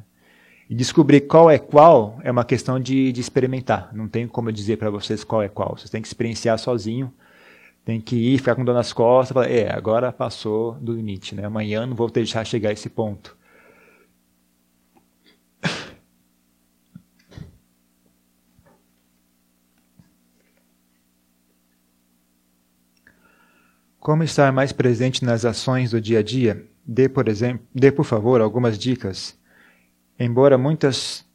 E 0.69 0.75
descobrir 0.75 1.21
qual 1.21 1.49
é 1.49 1.57
qual 1.57 2.19
é 2.23 2.29
uma 2.29 2.45
questão 2.45 2.79
de, 2.79 3.11
de 3.11 3.19
experimentar. 3.19 3.89
Não 3.91 4.07
tem 4.07 4.27
como 4.27 4.49
eu 4.49 4.53
dizer 4.53 4.77
para 4.77 4.91
vocês 4.91 5.23
qual 5.23 5.41
é 5.41 5.49
qual. 5.49 5.75
Você 5.75 5.89
tem 5.89 5.99
que 5.99 6.07
experienciar 6.07 6.59
sozinho. 6.59 7.11
Tem 7.83 7.99
que 7.99 8.15
ir, 8.15 8.37
ficar 8.37 8.55
com 8.55 8.63
dor 8.63 8.75
nas 8.75 8.93
costas, 8.93 9.33
falar, 9.33 9.49
é, 9.49 9.73
agora 9.73 10.11
passou 10.11 10.73
do 10.75 10.93
limite, 10.93 11.33
né? 11.33 11.45
Amanhã 11.45 11.87
não 11.87 11.95
vou 11.95 12.07
deixar 12.11 12.45
chegar 12.45 12.69
a 12.69 12.73
esse 12.73 12.87
ponto. 12.87 13.35
Como 23.99 24.23
estar 24.23 24.51
mais 24.51 24.71
presente 24.71 25.25
nas 25.25 25.43
ações 25.45 25.91
do 25.91 25.99
dia 25.99 26.19
a 26.19 26.23
dia? 26.23 26.67
Dê, 26.85 27.09
por 27.09 27.27
exemplo, 27.27 27.65
dê 27.73 27.91
por 27.91 28.05
favor 28.05 28.39
algumas 28.39 28.77
dicas. 28.77 29.38
Embora 30.19 30.57
muitas 30.57 31.25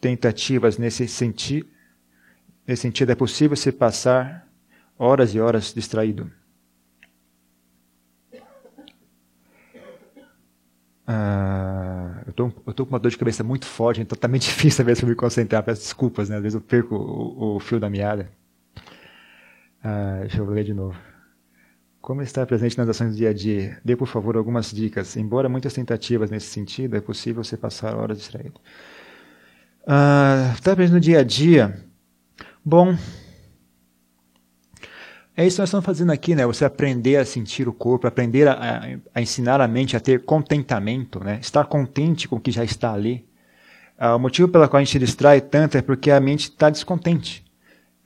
tentativas 0.00 0.78
nesse, 0.78 1.08
senti 1.08 1.66
nesse 2.64 2.82
sentido, 2.82 3.10
é 3.10 3.14
possível 3.14 3.56
se 3.56 3.72
passar 3.72 4.48
horas 4.96 5.34
e 5.34 5.40
horas 5.40 5.74
distraído. 5.74 6.30
Ah, 11.08 12.22
eu 12.26 12.30
estou 12.30 12.86
com 12.86 12.92
uma 12.92 12.98
dor 12.98 13.10
de 13.10 13.18
cabeça 13.18 13.44
muito 13.44 13.66
forte, 13.66 14.00
então 14.00 14.14
está 14.14 14.28
meio 14.28 14.40
difícil 14.42 14.82
às 14.82 14.86
vezes 14.86 15.02
me 15.04 15.14
concentrar. 15.14 15.62
Peço 15.64 15.82
desculpas, 15.82 16.28
né? 16.28 16.36
às 16.36 16.42
vezes 16.42 16.54
eu 16.54 16.60
perco 16.60 16.94
o, 16.94 17.56
o 17.56 17.60
fio 17.60 17.80
da 17.80 17.90
meada. 17.90 18.30
Ah, 19.82 20.18
deixa 20.20 20.38
eu 20.38 20.46
ler 20.46 20.64
de 20.64 20.74
novo. 20.74 20.96
Como 22.06 22.22
estar 22.22 22.46
presente 22.46 22.78
nas 22.78 22.88
ações 22.88 23.10
do 23.10 23.16
dia 23.16 23.30
a 23.30 23.32
dia? 23.32 23.80
Dê, 23.84 23.96
por 23.96 24.06
favor, 24.06 24.36
algumas 24.36 24.70
dicas. 24.70 25.16
Embora 25.16 25.48
muitas 25.48 25.74
tentativas 25.74 26.30
nesse 26.30 26.46
sentido, 26.46 26.96
é 26.96 27.00
possível 27.00 27.42
você 27.42 27.56
passar 27.56 27.96
horas 27.96 28.18
distraído. 28.18 28.60
Uh, 29.82 30.54
estar 30.54 30.76
presente 30.76 30.94
no 30.94 31.00
dia 31.00 31.18
a 31.18 31.24
dia. 31.24 31.84
Bom, 32.64 32.96
é 35.36 35.44
isso 35.44 35.56
que 35.56 35.62
nós 35.62 35.68
estamos 35.68 35.84
fazendo 35.84 36.12
aqui, 36.12 36.36
né? 36.36 36.46
Você 36.46 36.64
aprender 36.64 37.16
a 37.16 37.24
sentir 37.24 37.68
o 37.68 37.72
corpo, 37.72 38.06
aprender 38.06 38.46
a, 38.46 39.00
a 39.12 39.20
ensinar 39.20 39.60
a 39.60 39.66
mente 39.66 39.96
a 39.96 40.00
ter 40.00 40.24
contentamento, 40.24 41.18
né? 41.18 41.40
Estar 41.40 41.64
contente 41.64 42.28
com 42.28 42.36
o 42.36 42.40
que 42.40 42.52
já 42.52 42.62
está 42.62 42.92
ali. 42.92 43.28
Uh, 43.98 44.14
o 44.14 44.18
motivo 44.20 44.46
pelo 44.46 44.68
qual 44.68 44.80
a 44.80 44.84
gente 44.84 45.00
distrai 45.00 45.40
tanto 45.40 45.76
é 45.76 45.82
porque 45.82 46.12
a 46.12 46.20
mente 46.20 46.50
está 46.50 46.70
descontente. 46.70 47.44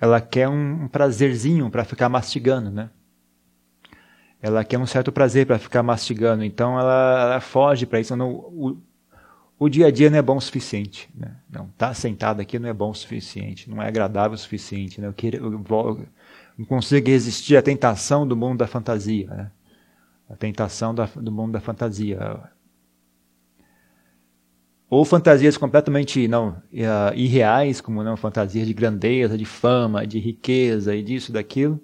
Ela 0.00 0.22
quer 0.22 0.48
um, 0.48 0.84
um 0.84 0.88
prazerzinho 0.88 1.68
para 1.68 1.84
ficar 1.84 2.08
mastigando, 2.08 2.70
né? 2.70 2.88
Ela 4.42 4.64
quer 4.64 4.78
um 4.78 4.86
certo 4.86 5.12
prazer 5.12 5.46
para 5.46 5.58
ficar 5.58 5.82
mastigando, 5.82 6.42
então 6.44 6.78
ela, 6.78 7.22
ela 7.22 7.40
foge 7.40 7.84
para 7.84 8.00
isso. 8.00 8.16
Não, 8.16 8.30
o, 8.30 8.78
o 9.58 9.68
dia 9.68 9.88
a 9.88 9.90
dia 9.90 10.08
não 10.08 10.16
é 10.16 10.22
bom 10.22 10.36
o 10.36 10.40
suficiente. 10.40 11.10
Né? 11.14 11.36
Não, 11.50 11.68
tá 11.76 11.92
sentado 11.92 12.40
aqui 12.40 12.58
não 12.58 12.68
é 12.68 12.72
bom 12.72 12.90
o 12.90 12.94
suficiente, 12.94 13.68
não 13.68 13.82
é 13.82 13.86
agradável 13.86 14.34
o 14.34 14.38
suficiente. 14.38 14.98
Né? 15.00 15.06
Eu, 15.06 15.12
quero, 15.12 15.36
eu 15.36 15.50
não 16.56 16.64
consiga 16.64 17.10
resistir 17.10 17.56
à 17.56 17.62
tentação 17.62 18.26
do 18.26 18.34
mundo 18.34 18.58
da 18.58 18.66
fantasia, 18.66 19.26
né? 19.28 19.50
a 20.30 20.36
tentação 20.36 20.94
da, 20.94 21.04
do 21.04 21.30
mundo 21.30 21.52
da 21.52 21.60
fantasia. 21.60 22.40
Ou 24.88 25.04
fantasias 25.04 25.58
completamente 25.58 26.26
não 26.26 26.50
uh, 26.72 27.14
irreais, 27.14 27.80
como 27.80 28.02
não 28.02 28.16
fantasias 28.16 28.66
de 28.66 28.72
grandeza, 28.72 29.36
de 29.36 29.44
fama, 29.44 30.06
de 30.06 30.18
riqueza 30.18 30.96
e 30.96 31.02
disso, 31.02 31.30
daquilo, 31.30 31.78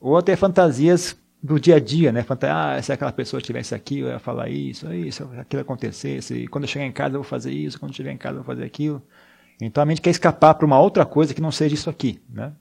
ou 0.00 0.16
até 0.16 0.34
fantasias 0.34 1.16
do 1.42 1.58
dia 1.58 1.76
a 1.76 1.80
dia, 1.80 2.12
né? 2.12 2.24
Ah, 2.48 2.80
se 2.80 2.92
aquela 2.92 3.12
pessoa 3.12 3.40
estivesse 3.40 3.74
aqui, 3.74 3.98
eu 3.98 4.08
ia 4.08 4.18
falar 4.18 4.48
isso, 4.48 4.92
isso, 4.92 5.28
aquilo 5.36 5.62
acontecesse, 5.62 6.46
quando 6.48 6.64
eu 6.64 6.68
chegar 6.68 6.86
em 6.86 6.92
casa 6.92 7.16
eu 7.16 7.22
vou 7.22 7.28
fazer 7.28 7.50
isso, 7.50 7.80
quando 7.80 7.90
eu 7.90 7.96
chegar 7.96 8.12
em 8.12 8.16
casa 8.16 8.34
eu 8.38 8.42
vou 8.42 8.54
fazer 8.54 8.64
aquilo. 8.64 9.02
Então 9.60 9.82
a 9.82 9.86
mente 9.86 10.00
quer 10.00 10.10
escapar 10.10 10.54
para 10.54 10.66
uma 10.66 10.78
outra 10.78 11.04
coisa 11.04 11.34
que 11.34 11.40
não 11.40 11.50
seja 11.50 11.74
isso 11.74 11.90
aqui, 11.90 12.20
né? 12.30 12.52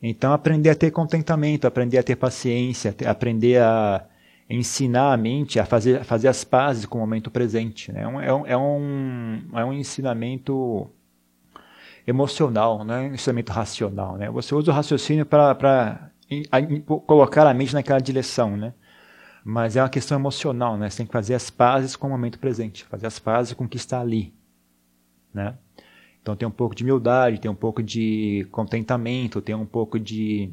Então 0.00 0.32
aprender 0.32 0.70
a 0.70 0.74
ter 0.74 0.90
contentamento, 0.90 1.66
aprender 1.66 1.98
a 1.98 2.02
ter 2.02 2.16
paciência, 2.16 2.94
aprender 3.06 3.60
a 3.60 4.04
ensinar 4.50 5.12
a 5.12 5.16
mente 5.16 5.58
a 5.58 5.64
fazer, 5.64 6.00
a 6.00 6.04
fazer 6.04 6.28
as 6.28 6.44
pazes 6.44 6.84
com 6.84 6.98
o 6.98 7.00
momento 7.00 7.30
presente. 7.30 7.90
Né? 7.92 8.02
É, 8.02 8.08
um, 8.08 8.46
é, 8.46 8.56
um, 8.56 9.42
é 9.54 9.64
um 9.64 9.72
ensinamento 9.72 10.90
emocional, 12.06 12.84
não 12.84 12.94
é 12.94 13.00
um 13.00 13.14
ensinamento 13.14 13.52
racional. 13.52 14.16
Né? 14.16 14.28
Você 14.30 14.54
usa 14.54 14.70
o 14.70 14.74
raciocínio 14.74 15.24
para 15.24 16.10
colocar 17.06 17.46
a 17.46 17.54
mente 17.54 17.74
naquela 17.74 18.00
direção, 18.00 18.56
né? 18.56 18.74
Mas 19.44 19.76
é 19.76 19.82
uma 19.82 19.88
questão 19.88 20.18
emocional, 20.18 20.76
né? 20.76 20.88
Você 20.88 20.98
tem 20.98 21.06
que 21.06 21.12
fazer 21.12 21.34
as 21.34 21.50
pazes 21.50 21.96
com 21.96 22.06
o 22.06 22.10
momento 22.10 22.38
presente, 22.38 22.84
fazer 22.84 23.06
as 23.06 23.18
pazes 23.18 23.54
com 23.54 23.64
o 23.64 23.68
que 23.68 23.76
está 23.76 24.00
ali, 24.00 24.32
né? 25.34 25.56
Então 26.22 26.36
tem 26.36 26.46
um 26.46 26.52
pouco 26.52 26.74
de 26.74 26.84
humildade, 26.84 27.40
tem 27.40 27.50
um 27.50 27.54
pouco 27.54 27.82
de 27.82 28.46
contentamento, 28.52 29.40
tem 29.40 29.56
um 29.56 29.66
pouco 29.66 29.98
de 29.98 30.52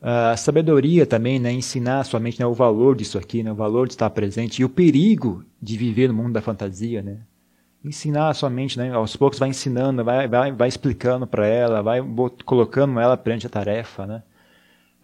uh, 0.00 0.36
sabedoria 0.36 1.04
também, 1.04 1.40
né? 1.40 1.50
Ensinar 1.52 2.00
a 2.00 2.04
sua 2.04 2.20
mente 2.20 2.38
né? 2.38 2.46
o 2.46 2.54
valor 2.54 2.94
disso 2.94 3.18
aqui, 3.18 3.42
né? 3.42 3.50
O 3.50 3.56
valor 3.56 3.88
de 3.88 3.94
estar 3.94 4.08
presente 4.10 4.62
e 4.62 4.64
o 4.64 4.68
perigo 4.68 5.44
de 5.60 5.76
viver 5.76 6.08
no 6.08 6.14
mundo 6.14 6.32
da 6.32 6.40
fantasia, 6.40 7.02
né? 7.02 7.18
Ensinar 7.84 8.28
a 8.28 8.34
sua 8.34 8.48
mente, 8.48 8.78
né? 8.78 8.92
Aos 8.92 9.16
poucos 9.16 9.38
vai 9.38 9.48
ensinando, 9.48 10.04
vai, 10.04 10.28
vai, 10.28 10.52
vai 10.52 10.68
explicando 10.68 11.26
para 11.26 11.46
ela, 11.46 11.82
vai 11.82 12.00
colocando 12.44 12.98
ela 13.00 13.16
perante 13.16 13.46
a 13.46 13.50
tarefa, 13.50 14.06
né? 14.06 14.22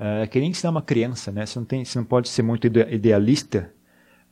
É 0.04 0.26
que 0.26 0.40
nem 0.40 0.50
ensinar 0.50 0.70
uma 0.70 0.82
criança, 0.82 1.30
né? 1.30 1.46
Você 1.46 1.58
não, 1.60 1.64
tem, 1.64 1.84
você 1.84 1.96
não 1.96 2.04
pode 2.04 2.28
ser 2.28 2.42
muito 2.42 2.66
idealista, 2.66 3.72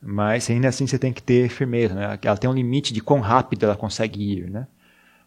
mas 0.01 0.49
ainda 0.49 0.67
assim 0.67 0.85
você 0.85 0.99
tem 0.99 1.13
que 1.13 1.23
ter 1.23 1.47
firmeza, 1.47 1.95
né? 1.95 2.19
Ela 2.21 2.37
tem 2.37 2.49
um 2.49 2.53
limite 2.53 2.93
de 2.93 2.99
quão 2.99 3.21
rápido 3.21 3.63
ela 3.63 3.75
consegue 3.77 4.21
ir, 4.21 4.49
né? 4.49 4.67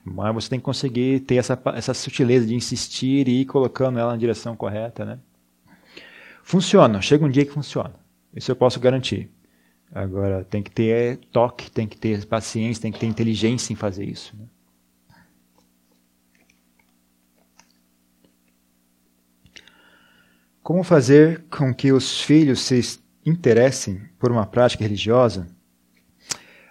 Mas 0.04 0.34
você 0.34 0.50
tem 0.50 0.58
que 0.58 0.64
conseguir 0.64 1.20
ter 1.20 1.36
essa, 1.36 1.58
essa 1.74 1.94
sutileza 1.94 2.46
de 2.46 2.54
insistir 2.54 3.26
e 3.26 3.40
ir 3.40 3.44
colocando 3.46 3.98
ela 3.98 4.12
na 4.12 4.18
direção 4.18 4.54
correta, 4.54 5.02
né? 5.06 5.18
Funciona, 6.42 7.00
chega 7.00 7.24
um 7.24 7.30
dia 7.30 7.46
que 7.46 7.52
funciona. 7.52 7.94
Isso 8.36 8.50
eu 8.52 8.56
posso 8.56 8.78
garantir. 8.78 9.30
Agora, 9.94 10.44
tem 10.44 10.62
que 10.62 10.70
ter 10.70 11.20
toque, 11.32 11.70
tem 11.70 11.86
que 11.88 11.96
ter 11.96 12.26
paciência, 12.26 12.82
tem 12.82 12.92
que 12.92 12.98
ter 13.00 13.06
inteligência 13.06 13.72
em 13.72 13.76
fazer 13.76 14.04
isso. 14.04 14.36
Né? 14.36 14.44
Como 20.64 20.82
fazer 20.82 21.44
com 21.50 21.74
que 21.74 21.92
os 21.92 22.22
filhos 22.22 22.60
se 22.60 22.98
interessem 23.22 24.00
por 24.18 24.32
uma 24.32 24.46
prática 24.46 24.82
religiosa? 24.82 25.46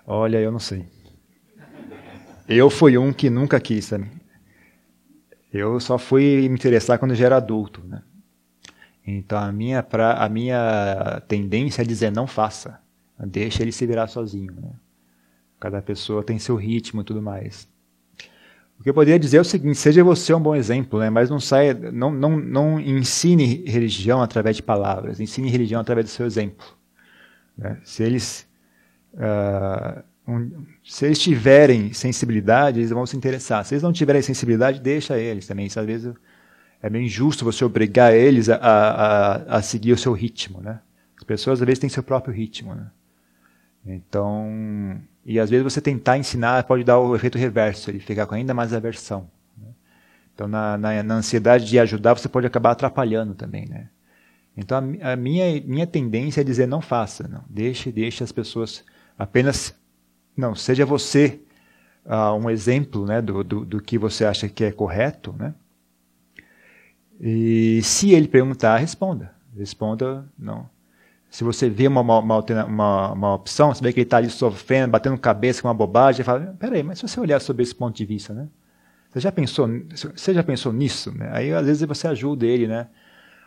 Olha, 0.04 0.40
eu 0.40 0.52
não 0.52 0.58
sei. 0.58 0.88
Eu 2.50 2.72
fui 2.72 2.98
um 2.98 3.14
que 3.14 3.30
nunca 3.30 3.60
quis, 3.60 3.86
sabe? 3.86 4.10
Eu 5.54 5.80
só 5.80 6.00
fui 6.00 6.50
me 6.50 6.56
interessar 6.56 6.98
quando 6.98 7.14
já 7.14 7.28
era 7.28 7.38
adulto, 7.38 7.84
né? 7.86 8.02
Então 9.06 9.38
a 9.38 9.52
minha, 9.52 9.84
pra, 9.84 10.14
a 10.14 10.28
minha 10.28 11.22
tendência 11.28 11.84
é 11.84 11.86
dizer 11.86 12.12
não 12.12 12.26
faça. 12.26 12.82
Deixa 13.20 13.62
ele 13.62 13.72
se 13.72 13.86
virar 13.86 14.08
sozinho, 14.08 14.54
né? 14.54 14.72
Cada 15.60 15.84
pessoa 15.84 16.24
tem 16.24 16.40
seu 16.40 16.56
ritmo 16.56 17.02
e 17.02 17.04
tudo 17.04 17.22
mais. 17.22 17.72
O 18.84 18.84
que 18.84 18.90
eu 18.90 18.94
poderia 18.94 19.18
dizer 19.18 19.38
é 19.38 19.40
o 19.42 19.46
seguinte: 19.46 19.78
seja 19.78 20.04
você 20.04 20.34
um 20.34 20.42
bom 20.42 20.54
exemplo, 20.54 21.00
né? 21.00 21.10
mas 21.10 21.30
não 21.30 21.40
saia, 21.40 21.74
não, 21.74 22.12
não, 22.12 22.38
não 22.38 22.78
ensine 22.82 23.64
religião 23.66 24.22
através 24.22 24.58
de 24.58 24.62
palavras, 24.62 25.22
ensine 25.22 25.50
religião 25.50 25.80
através 25.80 26.08
do 26.08 26.10
seu 26.10 26.26
exemplo. 26.26 26.66
Né? 27.58 27.80
Se 27.86 28.04
eles 28.04 28.46
uh, 29.14 30.04
um, 30.28 30.66
se 30.84 31.06
eles 31.06 31.18
tiverem 31.18 31.94
sensibilidade, 31.94 32.82
eles 32.82 32.90
vão 32.90 33.06
se 33.06 33.16
interessar. 33.16 33.64
Se 33.64 33.74
eles 33.74 33.84
não 33.84 33.94
tiverem 33.94 34.22
sensibilidade, 34.22 34.82
deixa 34.82 35.18
eles 35.18 35.48
também. 35.48 35.68
Isso, 35.68 35.80
às 35.80 35.86
vezes 35.86 36.14
é 36.82 36.90
meio 36.90 37.06
injusto 37.06 37.46
você 37.46 37.64
obrigar 37.64 38.14
eles 38.14 38.50
a, 38.50 38.58
a, 38.58 39.58
a, 39.58 39.62
seguir 39.62 39.94
o 39.94 39.98
seu 39.98 40.12
ritmo, 40.12 40.60
né? 40.60 40.82
As 41.16 41.24
pessoas 41.24 41.62
às 41.62 41.66
vezes 41.66 41.80
têm 41.80 41.90
seu 41.90 42.04
próprio 42.04 42.34
ritmo, 42.34 42.76
né? 42.76 42.92
Então, 43.86 45.02
e 45.26 45.40
às 45.40 45.50
vezes 45.50 45.64
você 45.64 45.80
tentar 45.80 46.18
ensinar 46.18 46.64
pode 46.64 46.84
dar 46.84 47.00
o 47.00 47.16
efeito 47.16 47.38
reverso, 47.38 47.90
ele 47.90 48.00
ficar 48.00 48.26
com 48.26 48.36
ainda 48.36 48.54
mais 48.54 48.74
aversão. 48.74 49.30
Né? 49.58 49.70
Então, 50.34 50.48
na, 50.48 50.78
na, 50.78 51.04
na, 51.04 51.16
ansiedade 51.16 51.66
de 51.66 51.80
ajudar, 51.80 52.14
você 52.14 52.28
pode 52.28 52.46
acabar 52.46 52.72
atrapalhando 52.72 53.34
também, 53.34 53.68
né? 53.68 53.90
Então, 54.56 54.78
a, 55.02 55.14
a, 55.14 55.16
minha, 55.16 55.62
minha 55.62 55.88
tendência 55.88 56.42
é 56.42 56.44
dizer 56.44 56.68
não 56.68 56.82
faça, 56.82 57.28
não. 57.28 57.44
Deixe, 57.50 57.92
deixe 57.92 58.24
as 58.24 58.32
pessoas 58.32 58.84
apenas, 59.18 59.74
não, 60.36 60.54
seja 60.54 60.86
você 60.86 61.40
uh, 62.06 62.36
um 62.36 62.50
exemplo, 62.50 63.06
né, 63.06 63.22
do, 63.22 63.44
do, 63.44 63.66
do 63.66 63.82
que 63.82 63.98
você 63.98 64.26
acha 64.26 64.48
que 64.50 64.64
é 64.64 64.72
correto, 64.72 65.34
né? 65.38 65.54
E 67.20 67.82
se 67.84 68.12
ele 68.12 68.28
perguntar, 68.28 68.78
responda. 68.78 69.34
Responda, 69.58 70.26
não. 70.38 70.70
Se 71.34 71.44
você 71.44 71.68
vê 71.68 71.88
uma, 71.88 72.00
uma, 72.00 72.20
uma, 72.68 73.12
uma 73.12 73.34
opção, 73.34 73.74
você 73.74 73.84
vê 73.84 73.92
que 73.92 74.02
ele 74.02 74.06
está 74.06 74.18
ali 74.18 74.30
sofrendo, 74.30 74.92
batendo 74.92 75.18
cabeça 75.18 75.64
com 75.64 75.68
uma 75.68 75.74
bobagem, 75.74 76.24
fala, 76.24 76.56
peraí, 76.60 76.84
mas 76.84 77.00
se 77.00 77.08
você 77.08 77.20
olhar 77.20 77.40
sobre 77.40 77.64
esse 77.64 77.74
ponto 77.74 77.98
de 77.98 78.06
vista, 78.06 78.36
né? 78.36 78.48
Você 79.10 79.20
já 79.20 79.32
pensou, 79.32 79.68
você 80.16 80.32
já 80.32 80.44
pensou 80.44 80.72
nisso? 80.72 81.12
Né? 81.12 81.32
Aí 81.34 81.52
às 81.52 81.66
vezes 81.66 81.88
você 81.88 82.08
ajuda 82.08 82.46
ele, 82.46 82.68
né? 82.68 82.88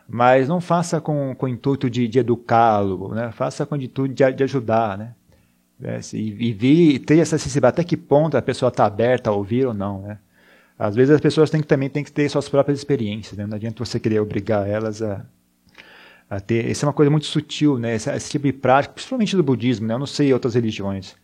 Mas 0.08 0.48
não 0.48 0.60
faça 0.60 1.00
com, 1.00 1.32
com 1.36 1.46
o 1.46 1.48
intuito 1.48 1.88
de, 1.88 2.08
de 2.08 2.18
educá-lo, 2.18 3.14
né? 3.14 3.30
Faça 3.30 3.64
com 3.64 3.76
o 3.76 3.80
intuito 3.80 4.12
de, 4.12 4.32
de 4.32 4.42
ajudar, 4.42 4.98
né? 4.98 5.14
É, 5.80 6.00
e, 6.12 6.56
e 6.56 6.98
ter 6.98 7.20
essa 7.20 7.38
sensibilidade, 7.38 7.74
até 7.74 7.84
que 7.84 7.96
ponto 7.96 8.36
a 8.36 8.42
pessoa 8.42 8.68
está 8.68 8.84
aberta 8.84 9.30
a 9.30 9.32
ouvir 9.32 9.64
ou 9.64 9.72
não, 9.72 10.02
né? 10.02 10.18
Às 10.76 10.96
vezes 10.96 11.14
as 11.14 11.20
pessoas 11.20 11.50
têm 11.50 11.60
que, 11.60 11.68
também 11.68 11.88
têm 11.88 12.02
que 12.02 12.10
ter 12.10 12.28
suas 12.28 12.48
próprias 12.48 12.80
experiências, 12.80 13.38
né? 13.38 13.46
Não 13.46 13.54
adianta 13.54 13.84
você 13.84 14.00
querer 14.00 14.18
obrigar 14.18 14.68
elas 14.68 15.00
a, 15.00 15.24
a 16.28 16.40
ter. 16.40 16.68
Isso 16.68 16.84
é 16.84 16.88
uma 16.88 16.92
coisa 16.92 17.10
muito 17.10 17.26
sutil, 17.26 17.78
né? 17.78 17.94
Esse, 17.94 18.10
esse, 18.10 18.30
tipo 18.30 18.46
de 18.46 18.52
prática, 18.52 18.94
principalmente 18.94 19.36
do 19.36 19.42
budismo, 19.42 19.86
né? 19.86 19.94
Eu 19.94 19.98
não 19.98 20.06
sei 20.06 20.32
outras 20.32 20.54
religiões, 20.54 21.16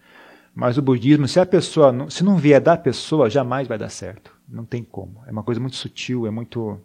mas 0.54 0.78
o 0.78 0.82
budismo, 0.82 1.26
se 1.26 1.40
a 1.40 1.46
pessoa, 1.46 1.92
não, 1.92 2.08
se 2.08 2.22
não 2.22 2.36
vier 2.36 2.60
da 2.60 2.76
pessoa, 2.76 3.28
jamais 3.28 3.66
vai 3.66 3.78
dar 3.78 3.88
certo. 3.88 4.34
Não 4.48 4.64
tem 4.64 4.84
como. 4.84 5.22
É 5.26 5.32
uma 5.32 5.42
coisa 5.42 5.60
muito 5.60 5.76
sutil, 5.76 6.26
é 6.26 6.30
muito 6.30 6.78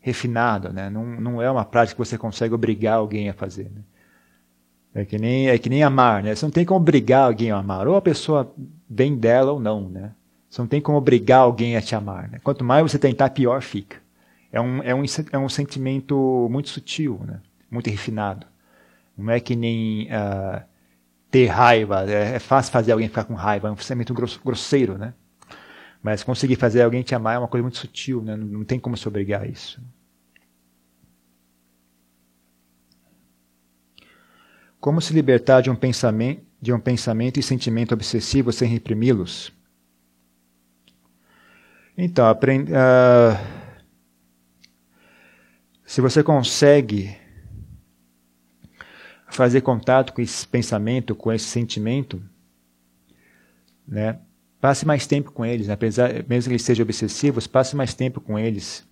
refinada, 0.00 0.70
né? 0.70 0.90
Não, 0.90 1.04
não 1.04 1.42
é 1.42 1.50
uma 1.50 1.64
prática 1.64 1.94
que 1.94 2.08
você 2.08 2.18
consegue 2.18 2.54
obrigar 2.54 2.96
alguém 2.96 3.28
a 3.28 3.34
fazer. 3.34 3.70
Né? 3.74 3.82
É 5.02 5.04
que 5.04 5.18
nem 5.18 5.48
é 5.48 5.58
que 5.58 5.68
nem 5.68 5.82
amar, 5.82 6.22
né? 6.22 6.34
Você 6.34 6.44
não 6.44 6.52
tem 6.52 6.64
como 6.64 6.78
obrigar 6.78 7.26
alguém 7.26 7.50
a 7.50 7.56
amar. 7.56 7.88
Ou 7.88 7.96
a 7.96 8.02
pessoa 8.02 8.52
vem 8.88 9.16
dela 9.16 9.52
ou 9.52 9.58
não, 9.58 9.88
né? 9.88 10.12
Você 10.48 10.60
não 10.60 10.68
tem 10.68 10.80
como 10.80 10.98
obrigar 10.98 11.40
alguém 11.40 11.76
a 11.76 11.82
te 11.82 11.96
amar. 11.96 12.28
Né? 12.28 12.38
Quanto 12.44 12.62
mais 12.62 12.82
você 12.82 12.96
tentar, 12.96 13.30
pior 13.30 13.60
fica 13.60 14.03
é 14.54 14.60
um, 14.60 14.80
é 14.84 14.94
um, 14.94 15.02
é 15.32 15.38
um 15.38 15.48
sentimento 15.48 16.48
muito 16.48 16.68
sutil, 16.68 17.20
né? 17.26 17.40
muito 17.68 17.90
refinado. 17.90 18.46
Não 19.18 19.32
é 19.32 19.40
que 19.40 19.56
nem 19.56 20.04
uh, 20.04 20.62
ter 21.28 21.46
raiva, 21.46 22.08
é, 22.08 22.36
é, 22.36 22.38
fácil 22.38 22.72
fazer 22.72 22.92
alguém 22.92 23.08
ficar 23.08 23.24
com 23.24 23.34
raiva, 23.34 23.66
é 23.66 23.72
um 23.72 23.76
sentimento 23.76 24.14
grosseiro, 24.14 24.96
né? 24.96 25.12
Mas 26.00 26.22
conseguir 26.22 26.54
fazer 26.54 26.82
alguém 26.82 27.02
te 27.02 27.16
amar 27.16 27.34
é 27.34 27.38
uma 27.38 27.48
coisa 27.48 27.62
muito 27.62 27.78
sutil, 27.78 28.22
né? 28.22 28.36
não, 28.36 28.46
não 28.46 28.64
tem 28.64 28.78
como 28.78 28.96
se 28.96 29.08
obrigar 29.08 29.42
a 29.42 29.46
isso. 29.46 29.82
Como 34.78 35.00
se 35.00 35.12
libertar 35.12 35.62
de 35.62 35.70
um 35.70 35.74
pensamento, 35.74 36.42
de 36.62 36.72
um 36.72 36.78
pensamento 36.78 37.40
e 37.40 37.42
sentimento 37.42 37.92
obsessivo 37.92 38.52
sem 38.52 38.68
reprimi-los? 38.68 39.52
Então, 41.98 42.28
aprende. 42.28 42.70
Uh, 42.70 43.63
se 45.84 46.00
você 46.00 46.22
consegue 46.22 47.16
fazer 49.28 49.60
contato 49.60 50.12
com 50.12 50.22
esse 50.22 50.46
pensamento, 50.46 51.14
com 51.14 51.32
esse 51.32 51.46
sentimento, 51.46 52.22
né? 53.86 54.18
Passe 54.60 54.86
mais 54.86 55.06
tempo 55.06 55.30
com 55.30 55.44
eles, 55.44 55.68
apesar, 55.68 56.24
mesmo 56.26 56.48
que 56.48 56.54
eles 56.54 56.62
sejam 56.62 56.84
obsessivos, 56.84 57.46
passe 57.46 57.76
mais 57.76 57.92
tempo 57.92 58.20
com 58.20 58.38
eles. 58.38 58.86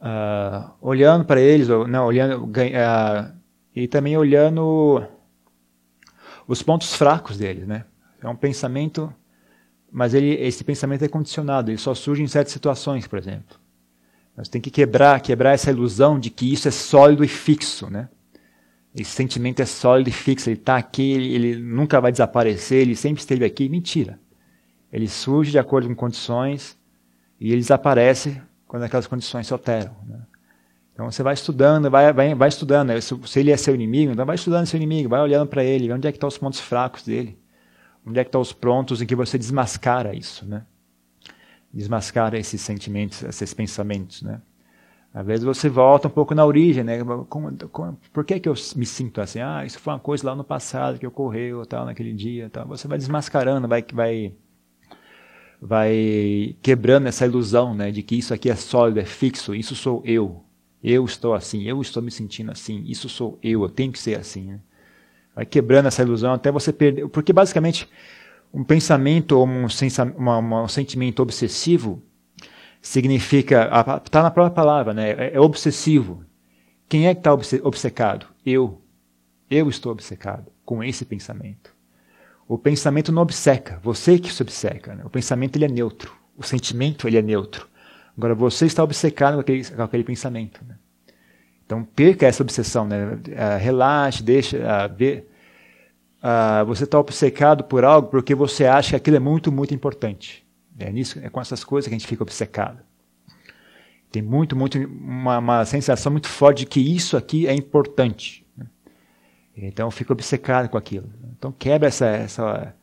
Uh, 0.00 0.70
olhando 0.80 1.24
para 1.24 1.40
eles, 1.40 1.66
não, 1.68 2.06
olhando, 2.06 2.44
uh, 2.44 3.36
e 3.74 3.88
também 3.88 4.16
olhando 4.16 5.02
os 6.46 6.62
pontos 6.62 6.94
fracos 6.94 7.36
deles, 7.36 7.66
né? 7.66 7.84
É 8.22 8.28
um 8.28 8.36
pensamento 8.36 9.12
mas 9.92 10.14
ele, 10.14 10.34
esse 10.34 10.62
pensamento 10.62 11.04
é 11.04 11.08
condicionado, 11.08 11.70
ele 11.70 11.78
só 11.78 11.94
surge 11.94 12.22
em 12.22 12.28
certas 12.28 12.52
situações, 12.52 13.06
por 13.06 13.18
exemplo. 13.18 13.59
Nós 14.36 14.48
tem 14.48 14.60
que 14.60 14.70
quebrar, 14.70 15.20
quebrar 15.20 15.52
essa 15.52 15.70
ilusão 15.70 16.18
de 16.18 16.30
que 16.30 16.52
isso 16.52 16.68
é 16.68 16.70
sólido 16.70 17.24
e 17.24 17.28
fixo, 17.28 17.90
né? 17.90 18.08
Esse 18.94 19.10
sentimento 19.12 19.60
é 19.60 19.66
sólido 19.66 20.08
e 20.08 20.12
fixo, 20.12 20.50
ele 20.50 20.58
está 20.58 20.76
aqui, 20.76 21.12
ele, 21.12 21.34
ele, 21.34 21.56
nunca 21.56 22.00
vai 22.00 22.10
desaparecer, 22.10 22.80
ele 22.80 22.96
sempre 22.96 23.20
esteve 23.20 23.44
aqui. 23.44 23.68
Mentira. 23.68 24.18
Ele 24.92 25.06
surge 25.06 25.52
de 25.52 25.58
acordo 25.58 25.88
com 25.88 25.94
condições 25.94 26.76
e 27.38 27.52
ele 27.52 27.60
desaparece 27.60 28.40
quando 28.66 28.82
aquelas 28.82 29.06
condições 29.06 29.46
se 29.46 29.52
alteram. 29.52 29.94
Né? 30.06 30.20
Então 30.92 31.10
você 31.10 31.22
vai 31.22 31.34
estudando, 31.34 31.88
vai, 31.88 32.12
vai, 32.12 32.34
vai 32.34 32.48
estudando. 32.48 32.90
Se 33.00 33.40
ele 33.40 33.52
é 33.52 33.56
seu 33.56 33.74
inimigo, 33.74 34.12
então 34.12 34.26
vai 34.26 34.34
estudando 34.34 34.66
seu 34.66 34.76
inimigo, 34.76 35.08
vai 35.08 35.20
olhando 35.20 35.48
para 35.48 35.62
ele, 35.62 35.92
onde 35.92 36.08
é 36.08 36.12
que 36.12 36.16
estão 36.16 36.28
os 36.28 36.36
pontos 36.36 36.58
fracos 36.58 37.04
dele, 37.04 37.38
onde 38.04 38.18
é 38.18 38.24
que 38.24 38.28
estão 38.28 38.40
os 38.40 38.52
pontos 38.52 39.00
em 39.00 39.06
que 39.06 39.14
você 39.14 39.38
desmascara 39.38 40.14
isso, 40.14 40.44
né? 40.44 40.64
Desmascara 41.72 42.38
esses 42.38 42.60
sentimentos, 42.60 43.22
esses 43.22 43.54
pensamentos, 43.54 44.22
né? 44.22 44.40
Às 45.12 45.26
vezes 45.26 45.44
você 45.44 45.68
volta 45.68 46.06
um 46.06 46.10
pouco 46.10 46.34
na 46.34 46.44
origem, 46.44 46.84
né? 46.84 46.98
Como, 47.28 47.56
como, 47.68 47.98
por 48.12 48.24
que, 48.24 48.38
que 48.38 48.48
eu 48.48 48.54
me 48.76 48.86
sinto 48.86 49.20
assim? 49.20 49.40
Ah, 49.40 49.64
isso 49.64 49.78
foi 49.80 49.92
uma 49.92 49.98
coisa 49.98 50.26
lá 50.26 50.36
no 50.36 50.44
passado 50.44 50.98
que 50.98 51.06
ocorreu, 51.06 51.66
tal, 51.66 51.84
naquele 51.84 52.12
dia, 52.12 52.48
tal. 52.48 52.66
Você 52.68 52.86
vai 52.86 52.96
desmascarando, 52.96 53.66
vai, 53.66 53.84
vai, 53.92 54.32
vai 55.60 56.56
quebrando 56.62 57.08
essa 57.08 57.26
ilusão, 57.26 57.74
né? 57.74 57.90
De 57.90 58.02
que 58.04 58.16
isso 58.16 58.32
aqui 58.32 58.48
é 58.48 58.54
sólido, 58.54 59.00
é 59.00 59.04
fixo, 59.04 59.52
isso 59.52 59.74
sou 59.74 60.00
eu, 60.04 60.44
eu 60.82 61.04
estou 61.04 61.34
assim, 61.34 61.64
eu 61.64 61.80
estou 61.80 62.02
me 62.02 62.10
sentindo 62.10 62.50
assim, 62.50 62.82
isso 62.86 63.08
sou 63.08 63.38
eu, 63.42 63.62
eu 63.62 63.68
tenho 63.68 63.92
que 63.92 63.98
ser 63.98 64.18
assim. 64.18 64.52
Né? 64.52 64.60
Vai 65.34 65.44
quebrando 65.44 65.86
essa 65.86 66.02
ilusão 66.02 66.32
até 66.32 66.50
você 66.50 66.72
perder. 66.72 67.08
Porque 67.08 67.32
basicamente 67.32 67.88
um 68.52 68.64
pensamento 68.64 69.32
ou 69.32 69.46
um, 69.46 69.66
um 69.66 70.68
sentimento 70.68 71.20
obsessivo 71.20 72.02
significa. 72.80 73.70
Está 74.04 74.22
na 74.22 74.30
própria 74.30 74.54
palavra, 74.54 74.92
né? 74.92 75.10
É, 75.10 75.34
é 75.34 75.40
obsessivo. 75.40 76.24
Quem 76.88 77.06
é 77.06 77.14
que 77.14 77.20
está 77.20 77.32
obcecado? 77.32 78.26
Eu. 78.44 78.82
Eu 79.48 79.68
estou 79.68 79.92
obcecado 79.92 80.46
com 80.64 80.82
esse 80.82 81.04
pensamento. 81.04 81.74
O 82.46 82.58
pensamento 82.58 83.12
não 83.12 83.22
obceca, 83.22 83.78
você 83.82 84.18
que 84.18 84.32
se 84.32 84.42
obceca. 84.42 84.94
Né? 84.94 85.04
O 85.04 85.10
pensamento 85.10 85.56
ele 85.56 85.66
é 85.66 85.68
neutro, 85.68 86.12
o 86.36 86.42
sentimento 86.42 87.06
ele 87.06 87.16
é 87.16 87.22
neutro. 87.22 87.68
Agora 88.16 88.34
você 88.34 88.66
está 88.66 88.82
obcecado 88.82 89.34
com 89.34 89.40
aquele, 89.40 89.64
com 89.64 89.82
aquele 89.82 90.04
pensamento. 90.04 90.60
Né? 90.66 90.74
Então 91.64 91.84
perca 91.84 92.26
essa 92.26 92.42
obsessão, 92.42 92.86
né? 92.86 93.04
Uh, 93.06 93.58
relaxe, 93.60 94.22
deixa 94.22 94.56
uh, 94.58 94.96
ver. 94.96 95.29
Uh, 96.22 96.64
você 96.66 96.84
está 96.84 96.98
obcecado 96.98 97.64
por 97.64 97.84
algo 97.84 98.08
porque 98.08 98.34
você 98.34 98.66
acha 98.66 98.90
que 98.90 98.96
aquilo 98.96 99.16
é 99.16 99.20
muito, 99.20 99.50
muito 99.50 99.74
importante. 99.74 100.46
É, 100.78 100.90
nisso, 100.92 101.18
é 101.22 101.28
com 101.28 101.40
essas 101.40 101.64
coisas 101.64 101.88
que 101.88 101.94
a 101.94 101.98
gente 101.98 102.06
fica 102.06 102.22
obcecado. 102.22 102.78
Tem 104.10 104.22
muito, 104.22 104.56
muito 104.56 104.78
uma, 104.78 105.38
uma 105.38 105.64
sensação 105.64 106.12
muito 106.12 106.28
forte 106.28 106.60
de 106.60 106.66
que 106.66 106.80
isso 106.80 107.16
aqui 107.16 107.46
é 107.46 107.54
importante. 107.54 108.46
Né? 108.56 108.66
Então 109.56 109.90
fica 109.90 110.12
obcecado 110.12 110.68
com 110.68 110.76
aquilo. 110.76 111.08
Então 111.36 111.52
quebra 111.52 111.88
essa 111.88 112.06
essa 112.06 112.74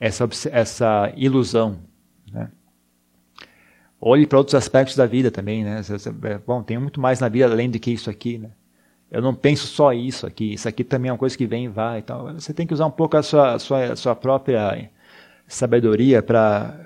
essa, 0.00 0.28
essa 0.50 1.12
ilusão. 1.16 1.78
Né? 2.32 2.50
olhe 4.00 4.26
para 4.26 4.38
outros 4.38 4.54
aspectos 4.54 4.96
da 4.96 5.06
vida 5.06 5.30
também, 5.30 5.62
né? 5.62 5.82
É, 6.22 6.38
bom, 6.38 6.62
tem 6.62 6.78
muito 6.78 7.00
mais 7.00 7.20
na 7.20 7.28
vida 7.28 7.46
além 7.46 7.68
do 7.70 7.78
que 7.78 7.90
isso 7.90 8.08
aqui, 8.08 8.38
né? 8.38 8.50
Eu 9.10 9.20
não 9.20 9.34
penso 9.34 9.66
só 9.66 9.92
isso 9.92 10.26
aqui, 10.26 10.54
isso 10.54 10.68
aqui 10.68 10.84
também 10.84 11.08
é 11.08 11.12
uma 11.12 11.18
coisa 11.18 11.36
que 11.36 11.46
vem 11.46 11.64
e 11.64 11.68
vai 11.68 11.98
e 11.98 12.02
tal. 12.02 12.32
Você 12.34 12.54
tem 12.54 12.66
que 12.66 12.72
usar 12.72 12.86
um 12.86 12.90
pouco 12.90 13.16
a 13.16 13.22
sua, 13.22 13.58
sua, 13.58 13.96
sua 13.96 14.14
própria 14.14 14.88
sabedoria 15.48 16.22
para 16.22 16.78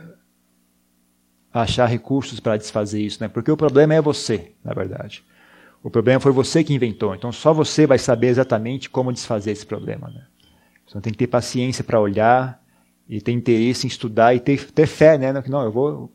achar 1.53 1.87
recursos 1.87 2.41
para 2.41 2.57
desfazer 2.57 3.03
isso, 3.03 3.23
né? 3.23 3.29
Porque 3.29 3.51
o 3.51 3.57
problema 3.57 3.95
é 3.95 4.01
você, 4.01 4.53
na 4.65 4.73
verdade. 4.73 5.23
O 5.83 5.91
problema 5.91 6.19
foi 6.19 6.33
você 6.33 6.65
que 6.65 6.73
inventou, 6.73 7.15
então 7.15 7.31
só 7.31 7.53
você 7.53 7.87
vai 7.87 7.99
saber 7.99 8.29
exatamente 8.29 8.89
como 8.89 9.13
desfazer 9.13 9.51
esse 9.51 9.67
problema, 9.67 10.09
né? 10.09 10.25
Você 10.87 11.01
tem 11.01 11.13
que 11.13 11.19
ter 11.19 11.27
paciência 11.27 11.85
para 11.85 12.01
olhar 12.01 12.63
e 13.07 13.21
ter 13.21 13.33
interesse 13.33 13.87
em 13.87 13.89
estudar 13.89 14.35
e 14.35 14.41
ter, 14.41 14.71
ter 14.71 14.87
fé, 14.87 15.19
né? 15.19 15.33
Não, 15.47 15.63
eu 15.63 15.71
vou 15.71 16.11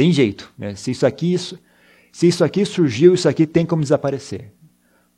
tem 0.00 0.12
jeito. 0.12 0.50
Né? 0.56 0.74
Se 0.74 0.90
isso 0.90 1.06
aqui 1.06 1.32
isso, 1.32 1.58
se 2.12 2.26
isso 2.26 2.42
aqui 2.42 2.64
surgiu, 2.64 3.14
isso 3.14 3.28
aqui 3.28 3.46
tem 3.46 3.66
como 3.66 3.82
desaparecer. 3.82 4.52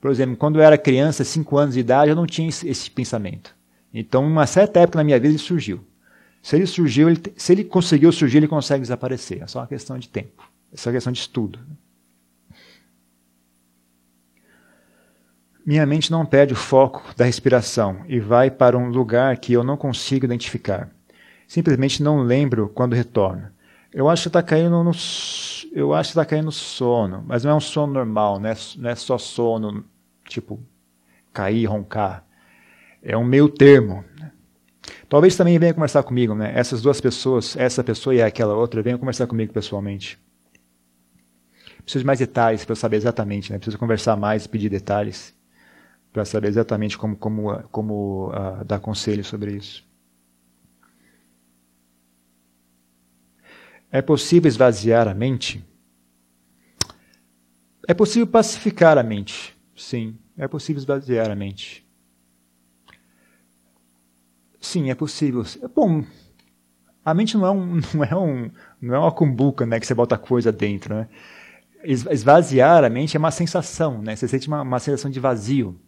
Por 0.03 0.11
exemplo, 0.11 0.37
quando 0.37 0.57
eu 0.57 0.65
era 0.65 0.77
criança, 0.77 1.23
5 1.23 1.57
anos 1.57 1.75
de 1.75 1.81
idade, 1.81 2.11
eu 2.11 2.17
não 2.17 2.27
tinha 2.27 2.49
esse 2.49 2.91
pensamento. 2.91 3.55
Então, 3.95 4.27
uma 4.27 4.49
certa 4.49 4.81
época 4.81 4.99
na 4.99 5.05
minha 5.05 5.17
vida, 5.17 5.29
ele 5.29 5.39
surgiu. 5.39 5.87
Se 6.43 6.57
ele 6.57 6.67
surgiu, 6.67 7.09
ele, 7.09 7.23
se 7.37 7.53
ele 7.53 7.63
conseguiu 7.63 8.11
surgir, 8.11 8.39
ele 8.39 8.49
consegue 8.49 8.83
desaparecer. 8.83 9.41
É 9.41 9.47
só 9.47 9.61
uma 9.61 9.69
questão 9.69 9.97
de 9.97 10.09
tempo. 10.09 10.43
É 10.73 10.77
só 10.77 10.91
uma 10.91 10.95
questão 10.95 11.13
de 11.13 11.21
estudo. 11.21 11.61
Minha 15.65 15.87
mente 15.87 16.11
não 16.11 16.27
perde 16.27 16.53
o 16.53 16.57
foco 16.57 17.05
da 17.17 17.25
respiração 17.25 18.05
e 18.09 18.19
vai 18.19 18.51
para 18.51 18.77
um 18.77 18.89
lugar 18.89 19.37
que 19.37 19.53
eu 19.53 19.63
não 19.63 19.77
consigo 19.77 20.25
identificar. 20.25 20.91
Simplesmente 21.47 22.03
não 22.03 22.23
lembro 22.23 22.69
quando 22.71 22.95
retorno. 22.95 23.53
Eu 23.93 24.09
acho 24.09 24.23
que 24.23 24.29
está 24.31 24.43
caindo 24.43 24.83
no, 24.83 24.91
eu 25.71 25.95
acho 25.95 26.09
que 26.09 26.19
está 26.19 26.25
caindo 26.25 26.47
no 26.47 26.53
sono, 26.53 27.23
mas 27.25 27.45
não 27.45 27.53
é 27.53 27.55
um 27.55 27.61
sono 27.61 27.93
normal, 27.93 28.41
não 28.41 28.49
é, 28.49 28.57
não 28.79 28.91
é 28.91 28.97
só 28.97 29.17
sono 29.17 29.85
tipo 30.33 30.61
cair, 31.33 31.67
roncar. 31.67 32.25
É 33.03 33.17
um 33.17 33.25
meio 33.25 33.49
termo. 33.49 34.05
Talvez 35.09 35.37
também 35.37 35.59
venha 35.59 35.75
conversar 35.75 36.03
comigo, 36.03 36.35
né? 36.35 36.53
Essas 36.55 36.81
duas 36.81 37.01
pessoas, 37.01 37.57
essa 37.57 37.85
pessoa 37.85 38.15
e 38.15 38.23
aquela 38.23 38.55
outra, 38.55 38.83
venham 38.83 38.99
conversar 38.99 39.27
comigo 39.27 39.53
pessoalmente. 39.53 40.19
Preciso 41.83 42.03
de 42.03 42.07
mais 42.07 42.19
detalhes 42.19 42.65
para 42.65 42.75
saber 42.75 42.97
exatamente, 42.97 43.53
né? 43.53 43.59
Preciso 43.59 43.79
conversar 43.79 44.17
mais, 44.17 44.47
pedir 44.47 44.69
detalhes 44.69 45.35
para 46.13 46.25
saber 46.25 46.49
exatamente 46.49 46.97
como 46.97 47.17
como 47.17 47.63
como 47.71 48.29
uh, 48.29 48.65
dar 48.65 48.79
conselho 48.79 49.25
sobre 49.25 49.53
isso. 49.57 49.85
É 53.91 54.01
possível 54.01 54.49
esvaziar 54.49 55.09
a 55.09 55.15
mente? 55.15 55.63
É 57.87 57.93
possível 57.93 58.27
pacificar 58.27 58.97
a 58.97 59.03
mente. 59.03 59.55
Sim, 59.77 60.17
é 60.45 60.49
possível 60.49 60.81
esvaziar 60.81 61.31
a 61.31 61.37
mente. 61.37 61.87
Sim, 64.61 64.91
é 64.91 64.95
possível. 64.95 65.45
Bom, 65.75 66.05
a 67.05 67.15
mente 67.15 67.37
não 67.37 67.47
é 67.47 67.51
um, 67.51 67.81
não 67.95 68.05
é 68.05 68.17
um, 68.17 68.51
não 68.81 68.95
é 68.95 68.99
uma 68.99 69.13
cumbuca, 69.13 69.65
né, 69.65 69.79
que 69.79 69.87
você 69.87 69.95
bota 69.95 70.19
coisa 70.19 70.51
dentro, 70.51 70.95
né? 70.95 71.09
Esvaziar 71.85 72.85
a 72.85 72.89
mente 72.89 73.17
é 73.17 73.19
uma 73.19 73.31
sensação, 73.33 74.01
né? 74.01 74.15
Você 74.15 74.29
sente 74.29 74.47
uma, 74.47 74.63
uma 74.63 74.79
sensação 74.79 75.11
de 75.11 75.19
vazio. 75.19 75.81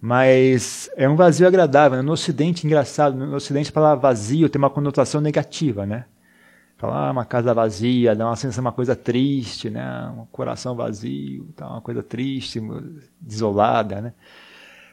Mas 0.00 0.90
é 0.96 1.08
um 1.08 1.14
vazio 1.14 1.46
agradável. 1.46 1.98
Né? 1.98 2.02
No 2.02 2.12
Ocidente, 2.12 2.66
engraçado, 2.66 3.16
no 3.16 3.36
Ocidente 3.36 3.70
a 3.70 3.72
palavra 3.72 4.00
vazio 4.00 4.48
tem 4.48 4.58
uma 4.58 4.70
conotação 4.70 5.20
negativa, 5.20 5.86
né? 5.86 6.06
Falar 6.78 7.08
ah, 7.08 7.10
uma 7.10 7.24
casa 7.24 7.52
vazia, 7.52 8.14
dá 8.14 8.24
uma 8.24 8.36
sensação 8.36 8.62
uma 8.62 8.70
coisa 8.70 8.94
triste, 8.94 9.68
né? 9.68 10.12
Um 10.16 10.26
coração 10.26 10.76
vazio, 10.76 11.48
tá 11.56 11.68
uma 11.68 11.80
coisa 11.80 12.04
triste, 12.04 12.60
desolada, 13.20 14.00
né? 14.00 14.12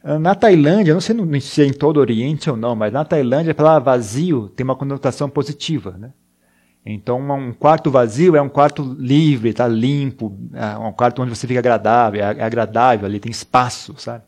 Ah, 0.03 0.17
na 0.17 0.33
Tailândia, 0.33 0.95
não 0.95 0.99
sei 1.01 1.15
se 1.39 1.61
é 1.61 1.65
em 1.65 1.73
todo 1.73 1.97
o 1.97 1.99
Oriente 1.99 2.49
ou 2.49 2.57
não, 2.57 2.75
mas 2.75 2.91
na 2.91 3.05
Tailândia 3.05 3.51
a 3.51 3.55
palavra 3.55 3.91
vazio 3.91 4.49
tem 4.49 4.63
uma 4.63 4.75
conotação 4.75 5.29
positiva, 5.29 5.91
né? 5.91 6.11
Então, 6.83 7.19
um 7.19 7.53
quarto 7.53 7.91
vazio 7.91 8.35
é 8.35 8.41
um 8.41 8.49
quarto 8.49 8.83
livre, 8.99 9.53
tá 9.53 9.67
limpo, 9.67 10.35
é 10.53 10.77
um 10.77 10.91
quarto 10.91 11.21
onde 11.21 11.35
você 11.35 11.47
fica 11.47 11.59
agradável, 11.59 12.23
é 12.23 12.43
agradável, 12.43 13.05
ali 13.05 13.19
tem 13.19 13.31
espaço, 13.31 13.93
sabe? 13.97 14.23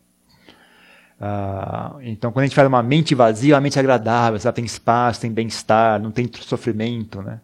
Uh, 1.20 2.02
então, 2.02 2.32
quando 2.32 2.44
a 2.44 2.46
gente 2.46 2.56
fala 2.56 2.68
uma 2.68 2.84
mente 2.84 3.16
vazia, 3.16 3.58
a 3.58 3.62
mente 3.62 3.78
é 3.78 3.80
agradável, 3.80 4.40
sabe? 4.40 4.58
tem 4.58 4.66
espaço, 4.66 5.22
tem 5.22 5.32
bem-estar, 5.32 6.00
não 6.00 6.12
tem 6.12 6.30
sofrimento, 6.34 7.22
né? 7.22 7.42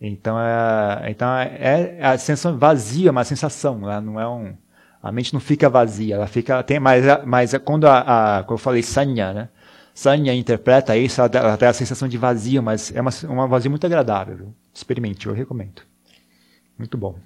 Então, 0.00 0.38
é, 0.38 1.10
então 1.10 1.28
é, 1.34 1.96
é 1.98 2.06
a 2.06 2.18
sensação 2.18 2.58
vazia, 2.58 3.08
é 3.08 3.10
uma 3.10 3.24
sensação, 3.24 3.78
né? 3.78 4.00
não 4.00 4.20
é 4.20 4.28
um, 4.28 4.54
a 5.02 5.10
mente 5.10 5.32
não 5.32 5.40
fica 5.40 5.70
vazia, 5.70 6.16
ela 6.16 6.26
fica 6.26 6.62
tem, 6.62 6.78
mas, 6.78 7.04
mas 7.24 7.54
quando 7.64 7.86
a, 7.86 8.38
a 8.38 8.42
quando 8.42 8.58
eu 8.58 8.62
falei 8.62 8.82
sanya, 8.82 9.32
né? 9.32 9.48
Sanya 9.94 10.34
interpreta 10.34 10.94
isso, 10.94 11.22
ela, 11.22 11.30
ela 11.32 11.56
tem 11.56 11.68
a 11.68 11.72
sensação 11.72 12.06
de 12.06 12.18
vazio, 12.18 12.62
mas 12.62 12.94
é 12.94 13.00
uma, 13.00 13.10
uma 13.30 13.46
vazio 13.46 13.70
muito 13.70 13.86
agradável. 13.86 14.54
Experimente, 14.74 15.26
eu 15.26 15.32
recomendo. 15.32 15.80
Muito 16.78 16.98
bom. 16.98 17.18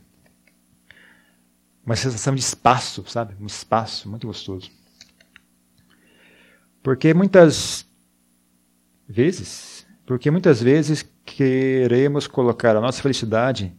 Uma 1.85 1.97
sensação 1.97 2.33
de 2.33 2.41
espaço, 2.41 3.05
sabe? 3.09 3.35
Um 3.41 3.47
espaço 3.47 4.09
muito 4.09 4.29
gostoso. 4.29 4.71
Porque 6.81 7.13
muitas 7.13 7.85
vezes, 9.09 9.85
porque 10.07 10.31
muitas 10.31 10.63
vezes 10.63 11.10
queremos 11.35 12.27
colocar 12.27 12.77
a 12.77 12.81
nossa 12.81 13.01
felicidade 13.01 13.73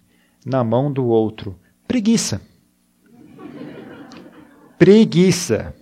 na 0.45 0.63
mão 0.63 0.91
do 0.91 1.05
outro. 1.05 1.59
Preguiça. 1.87 2.41
Preguiça. 4.77 5.75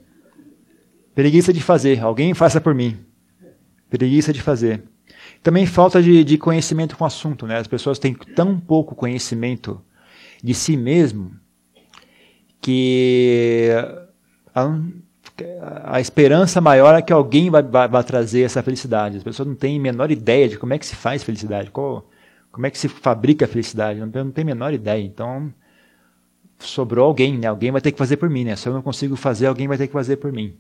Preguiça 1.14 1.54
de 1.54 1.62
fazer. 1.62 2.00
Alguém 2.00 2.34
faça 2.34 2.60
por 2.60 2.74
mim. 2.74 2.98
Preguiça 3.90 4.34
de 4.34 4.42
fazer. 4.42 4.84
Também 5.42 5.66
falta 5.66 6.02
de, 6.02 6.24
de 6.24 6.38
conhecimento 6.38 6.98
com 6.98 7.04
o 7.04 7.08
assunto, 7.08 7.46
né? 7.46 7.58
As 7.58 7.68
pessoas 7.68 8.00
têm 8.00 8.14
tão 8.14 8.60
pouco 8.60 8.96
conhecimento 8.96 9.82
de 10.44 10.54
si 10.54 10.76
mesmo 10.76 11.32
que 12.62 13.70
a, 15.84 16.00
esperança 16.00 16.62
maior 16.62 16.96
é 16.96 17.02
que 17.02 17.14
alguém 17.14 17.50
vai, 17.50 17.64
vai, 17.64 17.88
vai, 17.88 18.04
trazer 18.04 18.42
essa 18.42 18.62
felicidade. 18.64 19.18
As 19.18 19.24
pessoas 19.24 19.48
não 19.48 19.56
têm 19.56 19.78
a 19.78 19.82
menor 19.82 20.12
ideia 20.12 20.48
de 20.48 20.58
como 20.58 20.74
é 20.74 20.78
que 20.78 20.86
se 20.86 20.96
faz 20.96 21.24
felicidade, 21.24 21.72
qual, 21.72 22.10
como 22.52 22.66
é 22.66 22.72
que 22.72 22.78
se 22.78 22.88
fabrica 22.88 23.46
a 23.46 23.48
felicidade, 23.48 24.00
não, 24.00 24.08
não 24.08 24.32
tem 24.32 24.44
a 24.44 24.46
menor 24.46 24.74
ideia. 24.74 25.04
Então, 25.04 25.54
sobrou 26.60 27.06
alguém, 27.06 27.38
né? 27.38 27.48
Alguém 27.48 27.72
vai 27.72 27.82
ter 27.82 27.92
que 27.92 27.98
fazer 27.98 28.18
por 28.18 28.30
mim, 28.30 28.44
né? 28.44 28.56
Se 28.56 28.68
eu 28.68 28.74
não 28.74 28.82
consigo 28.82 29.16
fazer, 29.16 29.48
alguém 29.48 29.68
vai 29.68 29.78
ter 29.78 29.88
que 29.88 29.94
fazer 29.94 30.18
por 30.18 30.32
mim. 30.32 30.56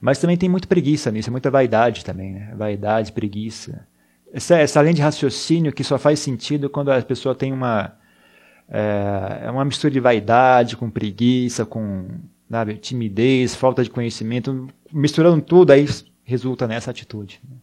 Mas 0.00 0.18
também 0.18 0.36
tem 0.36 0.48
muita 0.48 0.66
preguiça 0.66 1.10
nisso, 1.10 1.28
é 1.28 1.32
muita 1.32 1.50
vaidade 1.50 2.04
também, 2.04 2.32
né? 2.32 2.54
Vaidade, 2.56 3.12
preguiça. 3.12 3.86
Essa, 4.32 4.58
essa 4.58 4.80
linha 4.82 4.94
de 4.94 5.02
raciocínio 5.02 5.72
que 5.72 5.84
só 5.84 5.98
faz 5.98 6.20
sentido 6.20 6.70
quando 6.70 6.90
a 6.90 7.02
pessoa 7.02 7.34
tem 7.34 7.52
uma 7.52 7.92
é, 8.70 9.46
é 9.46 9.50
uma 9.50 9.64
mistura 9.64 9.92
de 9.92 9.98
vaidade 9.98 10.76
com 10.76 10.88
preguiça, 10.88 11.66
com 11.66 12.06
sabe, 12.50 12.76
timidez, 12.76 13.54
falta 13.54 13.82
de 13.84 13.90
conhecimento, 13.90 14.68
misturando 14.92 15.40
tudo, 15.40 15.70
aí 15.70 15.86
resulta 16.24 16.66
nessa 16.66 16.90
atitude. 16.90 17.40
Né? 17.48 17.56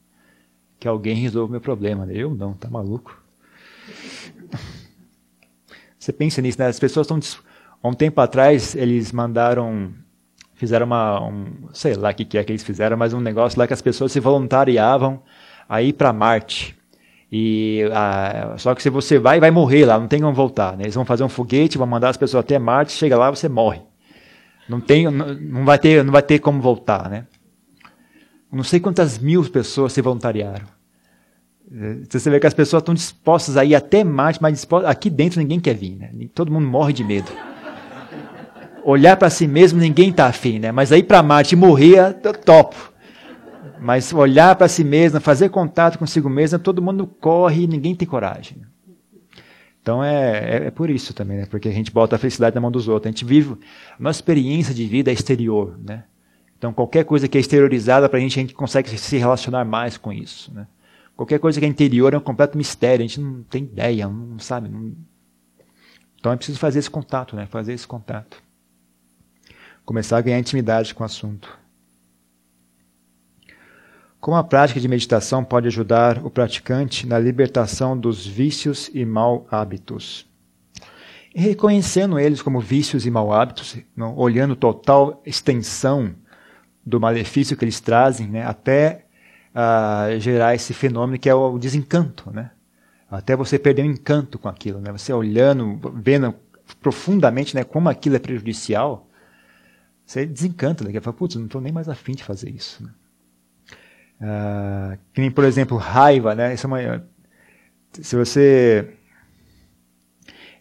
Que 0.79 0.87
alguém 0.87 1.15
resolva 1.15 1.47
o 1.47 1.51
meu 1.51 1.61
problema. 1.61 2.05
Né? 2.05 2.13
Eu 2.15 2.33
não, 2.33 2.53
tá 2.53 2.69
maluco? 2.69 3.21
Você 5.99 6.13
pensa 6.13 6.41
nisso, 6.41 6.59
né? 6.59 6.67
As 6.67 6.79
pessoas 6.79 7.05
estão. 7.05 7.19
Há 7.83 7.87
um 7.87 7.93
tempo 7.93 8.21
atrás, 8.21 8.75
eles 8.75 9.11
mandaram 9.11 9.93
fizeram 10.55 10.87
uma, 10.87 11.21
um, 11.23 11.45
sei 11.71 11.93
lá 11.93 12.09
o 12.09 12.13
que, 12.15 12.25
que 12.25 12.37
é 12.37 12.43
que 12.43 12.51
eles 12.51 12.63
fizeram, 12.63 12.97
mas 12.97 13.13
um 13.13 13.19
negócio 13.19 13.59
lá 13.59 13.67
que 13.67 13.73
as 13.73 13.81
pessoas 13.81 14.11
se 14.11 14.19
voluntariavam 14.19 15.21
a 15.69 15.81
ir 15.81 15.93
para 15.93 16.11
Marte. 16.11 16.75
E 17.31 17.81
só 18.57 18.73
que 18.73 18.81
se 18.81 18.89
você 18.89 19.19
vai, 19.19 19.39
vai 19.39 19.51
morrer 19.51 19.85
lá, 19.85 19.99
não 19.99 20.07
tem 20.07 20.19
como 20.19 20.33
voltar. 20.33 20.75
Né? 20.75 20.85
Eles 20.85 20.95
vão 20.95 21.05
fazer 21.05 21.23
um 21.23 21.29
foguete, 21.29 21.77
vão 21.77 21.85
mandar 21.85 22.09
as 22.09 22.17
pessoas 22.17 22.43
até 22.43 22.57
Marte, 22.57 22.93
chega 22.93 23.17
lá 23.17 23.29
você 23.29 23.47
morre. 23.47 23.81
Não 24.67 24.81
tem, 24.81 25.09
não, 25.09 25.65
vai 25.65 25.79
ter, 25.79 26.03
não 26.03 26.11
vai 26.11 26.21
ter 26.21 26.39
como 26.39 26.61
voltar, 26.61 27.09
né? 27.09 27.25
Não 28.51 28.63
sei 28.63 28.79
quantas 28.79 29.17
mil 29.17 29.43
pessoas 29.49 29.93
se 29.93 30.01
voluntariaram. 30.01 30.65
Você 32.09 32.29
vê 32.29 32.39
que 32.39 32.47
as 32.47 32.53
pessoas 32.53 32.81
estão 32.81 32.93
dispostas 32.93 33.57
a 33.57 33.65
ir 33.65 33.75
até 33.75 34.03
Marte, 34.03 34.41
mas 34.41 34.53
dispostas, 34.53 34.89
aqui 34.89 35.09
dentro 35.09 35.39
ninguém 35.39 35.59
quer 35.59 35.75
vir, 35.75 35.95
né? 35.95 36.11
Todo 36.33 36.51
mundo 36.51 36.67
morre 36.67 36.93
de 36.93 37.03
medo 37.03 37.31
olhar 38.89 39.17
para 39.17 39.29
si 39.29 39.47
mesmo 39.47 39.81
ninguém 39.81 40.11
está 40.11 40.27
afim, 40.27 40.59
né? 40.59 40.71
Mas 40.71 40.93
aí 40.93 41.03
para 41.03 41.21
Marte 41.21 41.57
morrer, 41.57 42.15
eu 42.23 42.33
topo. 42.33 42.93
Mas 43.81 44.13
olhar 44.13 44.55
para 44.55 44.69
si 44.69 44.83
mesmo, 44.83 45.19
fazer 45.19 45.49
contato 45.49 45.99
consigo 45.99 46.29
mesmo, 46.29 46.57
todo 46.57 46.81
mundo 46.81 47.05
corre 47.05 47.63
e 47.63 47.67
ninguém 47.67 47.93
tem 47.93 48.07
coragem. 48.07 48.61
Então 49.87 50.03
é, 50.03 50.39
é, 50.39 50.55
é, 50.65 50.71
por 50.71 50.89
isso 50.89 51.13
também, 51.13 51.37
né? 51.37 51.45
Porque 51.45 51.69
a 51.69 51.71
gente 51.71 51.93
bota 51.93 52.17
a 52.17 52.19
felicidade 52.19 52.53
na 52.53 52.59
mão 52.59 52.69
dos 52.69 52.89
outros. 52.89 53.07
A 53.07 53.09
gente 53.09 53.23
vive. 53.23 53.53
A 53.97 54.03
nossa 54.03 54.17
experiência 54.17 54.73
de 54.73 54.85
vida 54.85 55.09
é 55.09 55.13
exterior, 55.13 55.79
né? 55.81 56.03
Então 56.57 56.73
qualquer 56.73 57.05
coisa 57.05 57.25
que 57.25 57.37
é 57.37 57.39
exteriorizada 57.39 58.09
para 58.09 58.17
a 58.17 58.21
gente, 58.21 58.37
a 58.37 58.41
gente 58.41 58.53
consegue 58.53 58.89
se 58.89 59.15
relacionar 59.15 59.63
mais 59.63 59.95
com 59.97 60.11
isso, 60.11 60.53
né? 60.53 60.67
Qualquer 61.15 61.39
coisa 61.39 61.57
que 61.57 61.65
é 61.65 61.69
interior 61.69 62.13
é 62.13 62.17
um 62.17 62.21
completo 62.21 62.57
mistério, 62.57 63.05
a 63.05 63.07
gente 63.07 63.21
não 63.21 63.43
tem 63.43 63.63
ideia, 63.63 64.09
não 64.09 64.37
sabe. 64.39 64.67
Não... 64.67 64.93
Então 66.19 66.33
é 66.33 66.35
preciso 66.35 66.59
fazer 66.59 66.79
esse 66.79 66.89
contato, 66.89 67.37
né? 67.37 67.45
Fazer 67.45 67.71
esse 67.71 67.87
contato 67.87 68.43
começar 69.85 70.17
a 70.17 70.21
ganhar 70.21 70.37
intimidade 70.37 70.93
com 70.93 71.01
o 71.01 71.05
assunto. 71.05 71.57
Como 74.27 74.35
a 74.35 74.43
prática 74.43 74.77
de 74.77 74.89
meditação 74.89 75.41
pode 75.41 75.67
ajudar 75.67 76.17
o 76.17 76.29
praticante 76.29 77.07
na 77.07 77.17
libertação 77.17 77.97
dos 77.97 78.27
vícios 78.27 78.91
e 78.93 79.05
mau 79.05 79.47
hábitos? 79.49 80.27
E 81.33 81.39
reconhecendo 81.39 82.19
eles 82.19 82.41
como 82.41 82.59
vícios 82.59 83.05
e 83.05 83.09
mau 83.09 83.31
hábitos, 83.31 83.77
não, 83.95 84.17
olhando 84.17 84.53
total 84.53 85.21
extensão 85.25 86.13
do 86.85 86.99
malefício 86.99 87.55
que 87.55 87.63
eles 87.63 87.79
trazem, 87.79 88.27
né, 88.27 88.45
até 88.45 89.05
uh, 89.55 90.19
gerar 90.19 90.53
esse 90.53 90.73
fenômeno 90.73 91.17
que 91.17 91.29
é 91.29 91.33
o 91.33 91.57
desencanto, 91.57 92.29
né? 92.29 92.51
Até 93.09 93.33
você 93.33 93.57
perder 93.57 93.83
o 93.83 93.85
encanto 93.85 94.37
com 94.37 94.49
aquilo, 94.49 94.81
né? 94.81 94.91
Você 94.91 95.13
olhando, 95.13 95.79
vendo 95.95 96.35
profundamente, 96.81 97.55
né, 97.55 97.63
como 97.63 97.87
aquilo 97.87 98.17
é 98.17 98.19
prejudicial, 98.19 99.07
você 100.05 100.25
desencanta 100.25 100.83
daqui 100.83 100.97
a 100.97 101.01
pouco, 101.01 101.19
putz, 101.19 101.37
não 101.37 101.45
estou 101.45 101.61
nem 101.61 101.71
mais 101.71 101.87
afim 101.87 102.11
de 102.11 102.25
fazer 102.25 102.49
isso. 102.49 102.83
Né? 102.83 102.89
Ah, 104.21 104.97
que 105.13 105.21
nem, 105.21 105.31
por 105.31 105.43
exemplo, 105.43 105.77
raiva, 105.77 106.33
né? 106.33 106.53
Isso 106.53 106.65
é 106.65 106.67
uma, 106.67 107.07
se 108.01 108.15
você 108.15 108.93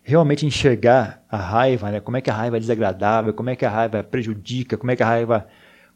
realmente 0.02 0.46
enxergar 0.46 1.22
a 1.28 1.36
raiva, 1.36 1.90
né? 1.90 2.00
como 2.00 2.16
é 2.16 2.20
que 2.20 2.30
a 2.30 2.34
raiva 2.34 2.56
é 2.56 2.60
desagradável, 2.60 3.34
como 3.34 3.50
é 3.50 3.56
que 3.56 3.64
a 3.64 3.70
raiva 3.70 4.04
prejudica, 4.04 4.76
como 4.76 4.92
é 4.92 4.96
que 4.96 5.02
a 5.02 5.06
raiva 5.06 5.48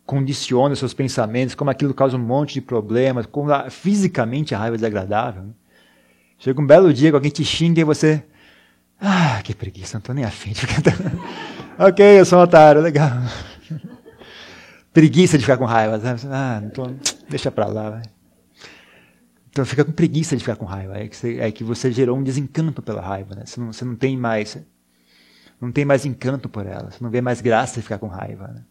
condiciona 0.05 0.75
seus 0.75 0.92
pensamentos, 0.92 1.55
como 1.55 1.70
aquilo 1.70 1.94
causa 1.94 2.16
um 2.16 2.20
monte 2.20 2.55
de 2.55 2.61
problemas, 2.61 3.27
como 3.27 3.53
a, 3.53 3.70
fisicamente 3.70 4.53
a 4.53 4.59
raiva 4.59 4.75
é 4.75 4.79
desagradável. 4.79 5.44
Né? 5.44 5.53
Chega 6.38 6.61
um 6.61 6.66
belo 6.66 6.92
dia 6.92 7.11
que 7.11 7.14
alguém 7.14 7.31
te 7.31 7.44
xinga 7.44 7.81
e 7.81 7.85
você. 7.85 8.25
Ah, 9.01 9.40
que 9.44 9.55
preguiça, 9.55 9.96
não 9.96 10.01
estou 10.01 10.14
nem 10.14 10.25
afim 10.25 10.53
de 10.53 10.61
ficar. 10.62 10.83
ok, 11.79 12.18
eu 12.18 12.25
sou 12.25 12.40
um 12.40 12.42
otário, 12.42 12.81
legal. 12.81 13.12
Preguiça 14.92 15.38
de 15.38 15.44
ficar 15.44 15.57
com 15.57 15.64
raiva. 15.64 16.00
Ah, 16.31 16.62
tô, 16.72 16.87
deixa 17.29 17.50
pra 17.50 17.66
lá. 17.66 17.90
Vai. 17.90 18.03
Então 19.50 19.64
fica 19.64 19.85
com 19.85 19.92
preguiça 19.92 20.37
de 20.37 20.42
ficar 20.42 20.57
com 20.57 20.64
raiva. 20.64 20.98
É 20.98 21.09
que 21.09 21.16
você, 21.16 21.38
é 21.38 21.50
que 21.50 21.64
você 21.64 21.90
gerou 21.90 22.16
um 22.16 22.22
desencanto 22.22 22.81
pela 22.81 23.00
raiva. 23.00 23.35
Né? 23.35 23.42
Você, 23.44 23.61
não, 23.61 23.72
você 23.72 23.85
não 23.85 23.96
tem 23.96 24.16
mais. 24.16 24.57
Não 25.61 25.70
tem 25.70 25.85
mais 25.85 26.07
encanto 26.07 26.48
por 26.48 26.66
ela. 26.66 26.90
Você 26.90 27.03
não 27.03 27.11
vê 27.11 27.20
mais 27.20 27.40
graça 27.40 27.76
de 27.76 27.83
ficar 27.83 27.98
com 27.98 28.07
raiva. 28.07 28.48
Né? 28.48 28.64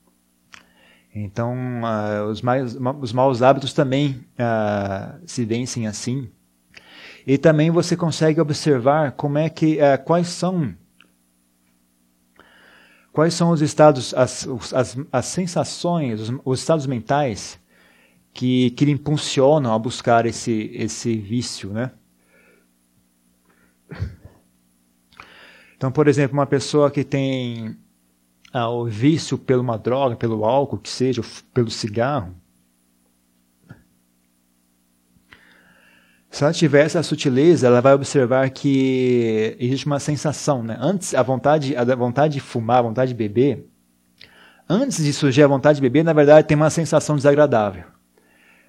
Então, 1.14 1.56
uh, 1.84 2.30
os, 2.30 2.42
mais, 2.42 2.78
os 3.02 3.14
maus 3.14 3.42
hábitos 3.42 3.74
também 3.74 4.26
uh, 4.40 5.20
se 5.26 5.44
vencem 5.46 5.88
assim. 5.88 6.30
E 7.28 7.38
também 7.38 7.70
você 7.70 7.96
consegue 7.96 8.40
observar 8.40 9.12
como 9.12 9.38
é 9.38 9.50
que, 9.50 9.78
uh, 9.78 10.04
quais 10.04 10.28
são 10.28 10.74
Quais 13.20 13.34
são 13.34 13.50
os 13.50 13.62
estados, 13.62 14.14
as, 14.14 14.48
as, 14.74 14.98
as 15.12 15.26
sensações, 15.26 16.22
os, 16.22 16.40
os, 16.46 16.60
estados 16.62 16.88
mentais 16.88 17.60
que, 18.34 18.72
que 18.72 18.86
lhe 18.86 18.94
impulsionam 18.94 19.74
a 19.74 19.78
buscar 19.78 20.26
esse, 20.26 20.72
esse 20.74 21.18
vício, 21.18 21.70
né? 21.70 21.92
Então, 25.76 25.92
por 25.92 26.08
exemplo, 26.08 26.38
uma 26.38 26.46
pessoa 26.46 26.90
que 26.90 27.04
tem 27.04 27.78
ah, 28.54 28.70
o 28.70 28.86
vício 28.86 29.38
pela 29.38 29.62
uma 29.62 29.78
droga, 29.78 30.16
pelo 30.16 30.46
álcool, 30.46 30.78
que 30.78 30.90
seja, 30.90 31.22
pelo 31.54 31.70
cigarro, 31.70 32.34
Se 36.30 36.44
ela 36.44 36.54
tiver 36.54 36.86
essa 36.86 37.02
sutileza, 37.02 37.68
ela 37.68 37.82
vai 37.82 37.94
observar 37.94 38.50
que 38.52 39.58
existe 39.60 39.88
uma 39.88 40.00
sensação, 40.00 40.62
né? 40.62 40.78
Antes, 40.80 41.16
a 41.16 41.24
vontade, 41.24 41.76
a 41.76 41.84
vontade 41.96 42.36
de 42.36 42.40
fumar, 42.40 42.78
a 42.80 42.84
vontade 42.84 43.10
de 43.10 43.18
beber, 43.18 43.68
antes 44.70 45.04
de 45.04 45.12
surgir 45.12 45.42
a 45.44 45.48
vontade 45.48 45.78
de 45.78 45.82
beber, 45.82 46.04
na 46.04 46.14
verdade, 46.14 46.48
tem 46.48 46.56
uma 46.56 46.70
sensação 46.70 47.16
desagradável. 47.16 47.84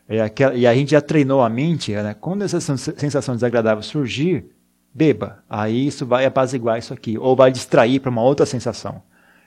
E 0.09 0.67
a 0.67 0.75
gente 0.75 0.91
já 0.91 1.01
treinou 1.01 1.43
a 1.43 1.49
mente, 1.49 1.93
né? 1.93 2.15
quando 2.15 2.43
essa 2.43 2.61
sensação 2.61 3.35
desagradável 3.35 3.83
surgir, 3.83 4.47
beba. 4.93 5.45
Aí 5.49 5.87
isso 5.87 6.05
vai 6.05 6.25
apaziguar 6.25 6.79
isso 6.79 6.93
aqui, 6.93 7.17
ou 7.17 7.37
vai 7.37 7.53
distrair 7.53 8.01
para 8.01 8.11
uma 8.11 8.23
outra 8.23 8.45
sensação. 8.45 9.03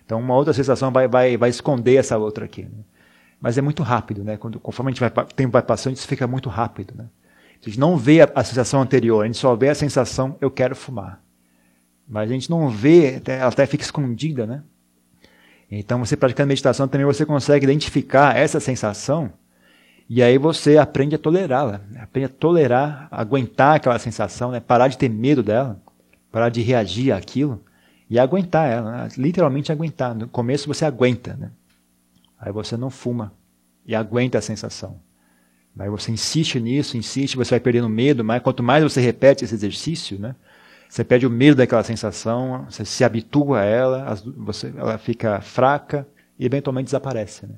Então, 0.05 0.19
uma 0.19 0.35
outra 0.35 0.53
sensação 0.53 0.91
vai, 0.91 1.07
vai, 1.07 1.35
vai 1.35 1.49
esconder 1.49 1.95
essa 1.95 2.17
outra 2.17 2.45
aqui. 2.45 2.63
Né? 2.63 2.83
Mas 3.41 3.57
é 3.57 3.61
muito 3.61 3.83
rápido, 3.83 4.23
né? 4.23 4.37
Quando, 4.37 4.59
conforme 4.59 4.91
a 4.91 4.93
gente 4.93 5.01
vai, 5.01 5.09
o 5.09 5.33
tempo 5.33 5.51
vai 5.51 5.61
passando, 5.61 5.95
isso 5.95 6.07
fica 6.07 6.27
muito 6.27 6.49
rápido, 6.49 6.93
né? 6.95 7.05
A 7.63 7.69
gente 7.69 7.79
não 7.79 7.97
vê 7.97 8.21
a, 8.21 8.31
a 8.35 8.43
sensação 8.43 8.81
anterior, 8.81 9.23
a 9.23 9.25
gente 9.25 9.37
só 9.37 9.55
vê 9.55 9.69
a 9.69 9.75
sensação 9.75 10.37
eu 10.41 10.51
quero 10.51 10.75
fumar. 10.75 11.21
Mas 12.07 12.29
a 12.29 12.33
gente 12.33 12.49
não 12.49 12.69
vê, 12.69 13.21
ela 13.25 13.47
até 13.47 13.65
fica 13.65 13.83
escondida, 13.83 14.45
né? 14.45 14.63
Então, 15.71 15.99
você 15.99 16.15
praticando 16.15 16.49
meditação 16.49 16.87
também 16.87 17.05
você 17.05 17.25
consegue 17.25 17.65
identificar 17.65 18.35
essa 18.35 18.59
sensação 18.59 19.31
e 20.09 20.21
aí 20.21 20.37
você 20.37 20.77
aprende 20.77 21.15
a 21.15 21.17
tolerá-la, 21.17 21.81
aprende 21.99 22.25
a 22.25 22.29
tolerar, 22.29 23.07
aguentar 23.09 23.77
aquela 23.77 23.97
sensação, 23.97 24.51
né? 24.51 24.59
parar 24.59 24.87
de 24.87 24.97
ter 24.97 25.09
medo 25.09 25.41
dela, 25.41 25.81
parar 26.31 26.49
de 26.49 26.61
reagir 26.61 27.11
àquilo 27.11 27.63
e 28.09 28.19
aguentar 28.19 28.69
ela, 28.69 28.91
né? 28.91 29.09
literalmente 29.17 29.71
aguentar. 29.71 30.13
No 30.13 30.27
começo 30.27 30.67
você 30.67 30.85
aguenta, 30.85 31.35
né? 31.35 31.51
aí 32.37 32.51
você 32.51 32.75
não 32.75 32.89
fuma 32.89 33.33
e 33.85 33.95
aguenta 33.95 34.37
a 34.37 34.41
sensação. 34.41 34.99
Aí 35.77 35.89
você 35.89 36.11
insiste 36.11 36.59
nisso, 36.59 36.97
insiste, 36.97 37.35
você 37.35 37.51
vai 37.51 37.59
perdendo 37.59 37.89
medo, 37.89 38.23
mas 38.23 38.41
quanto 38.41 38.61
mais 38.61 38.83
você 38.83 39.01
repete 39.01 39.43
esse 39.43 39.55
exercício, 39.55 40.19
né, 40.19 40.35
você 40.87 41.03
perde 41.03 41.25
o 41.25 41.29
medo 41.29 41.57
daquela 41.57 41.83
sensação, 41.83 42.65
você 42.69 42.85
se 42.85 43.03
habitua 43.03 43.61
a 43.61 43.65
ela, 43.65 44.15
você, 44.37 44.71
ela 44.77 44.97
fica 44.99 45.41
fraca 45.41 46.07
e 46.37 46.45
eventualmente 46.45 46.85
desaparece. 46.85 47.47
Né? 47.47 47.55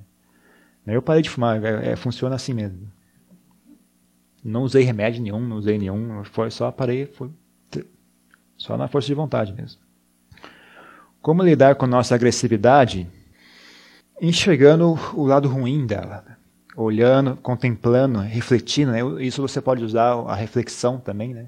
Eu 0.95 1.01
parei 1.01 1.22
de 1.22 1.30
fumar, 1.30 1.61
é, 1.61 1.91
é, 1.91 1.95
funciona 1.97 2.36
assim 2.36 2.53
mesmo. 2.53 2.89
Não 4.41 4.63
usei 4.63 4.84
remédio 4.84 5.22
nenhum, 5.22 5.41
não 5.41 5.57
usei 5.57 5.78
nenhum, 5.78 6.24
foi 6.24 6.49
só 6.49 6.72
parei, 6.72 7.07
foi 7.07 7.30
só 8.57 8.78
na 8.78 8.88
força 8.88 9.07
de 9.07 9.13
vontade 9.13 9.51
mesmo. 9.51 9.82
Como 11.22 11.43
lidar 11.43 11.76
com 11.76 11.88
nossa 11.88 12.16
agressividade? 12.16 13.05
Enxergando 14.22 14.97
o 15.13 15.26
lado 15.26 15.49
ruim 15.49 15.86
dela, 15.86 16.24
né? 16.26 16.35
Olhando, 16.76 17.38
contemplando, 17.38 18.20
refletindo. 18.20 18.92
Né? 18.92 19.00
Isso 19.24 19.42
você 19.42 19.62
pode 19.62 19.84
usar 19.84 20.14
a 20.14 20.36
reflexão 20.36 21.00
também, 21.00 21.34
né? 21.34 21.48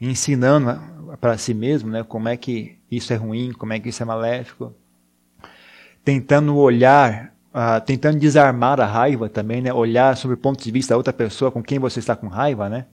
ensinando 0.00 0.80
para 1.20 1.36
si 1.36 1.52
mesmo 1.52 1.90
né? 1.90 2.02
como 2.02 2.28
é 2.28 2.36
que 2.36 2.78
isso 2.90 3.12
é 3.12 3.16
ruim, 3.16 3.52
como 3.52 3.72
é 3.72 3.80
que 3.80 3.88
isso 3.88 4.02
é 4.02 4.06
maléfico. 4.06 4.74
Tentando 6.04 6.56
olhar, 6.56 7.34
uh, 7.54 7.84
tentando 7.84 8.18
desarmar 8.18 8.80
a 8.80 8.86
raiva 8.86 9.28
também, 9.28 9.60
né? 9.60 9.72
olhar 9.72 10.16
sobre 10.16 10.34
o 10.34 10.38
ponto 10.38 10.62
de 10.62 10.70
vista 10.70 10.94
da 10.94 10.96
outra 10.96 11.12
pessoa 11.12 11.52
com 11.52 11.62
quem 11.62 11.78
você 11.78 11.98
está 11.98 12.16
com 12.16 12.26
raiva, 12.26 12.68
né? 12.68 12.86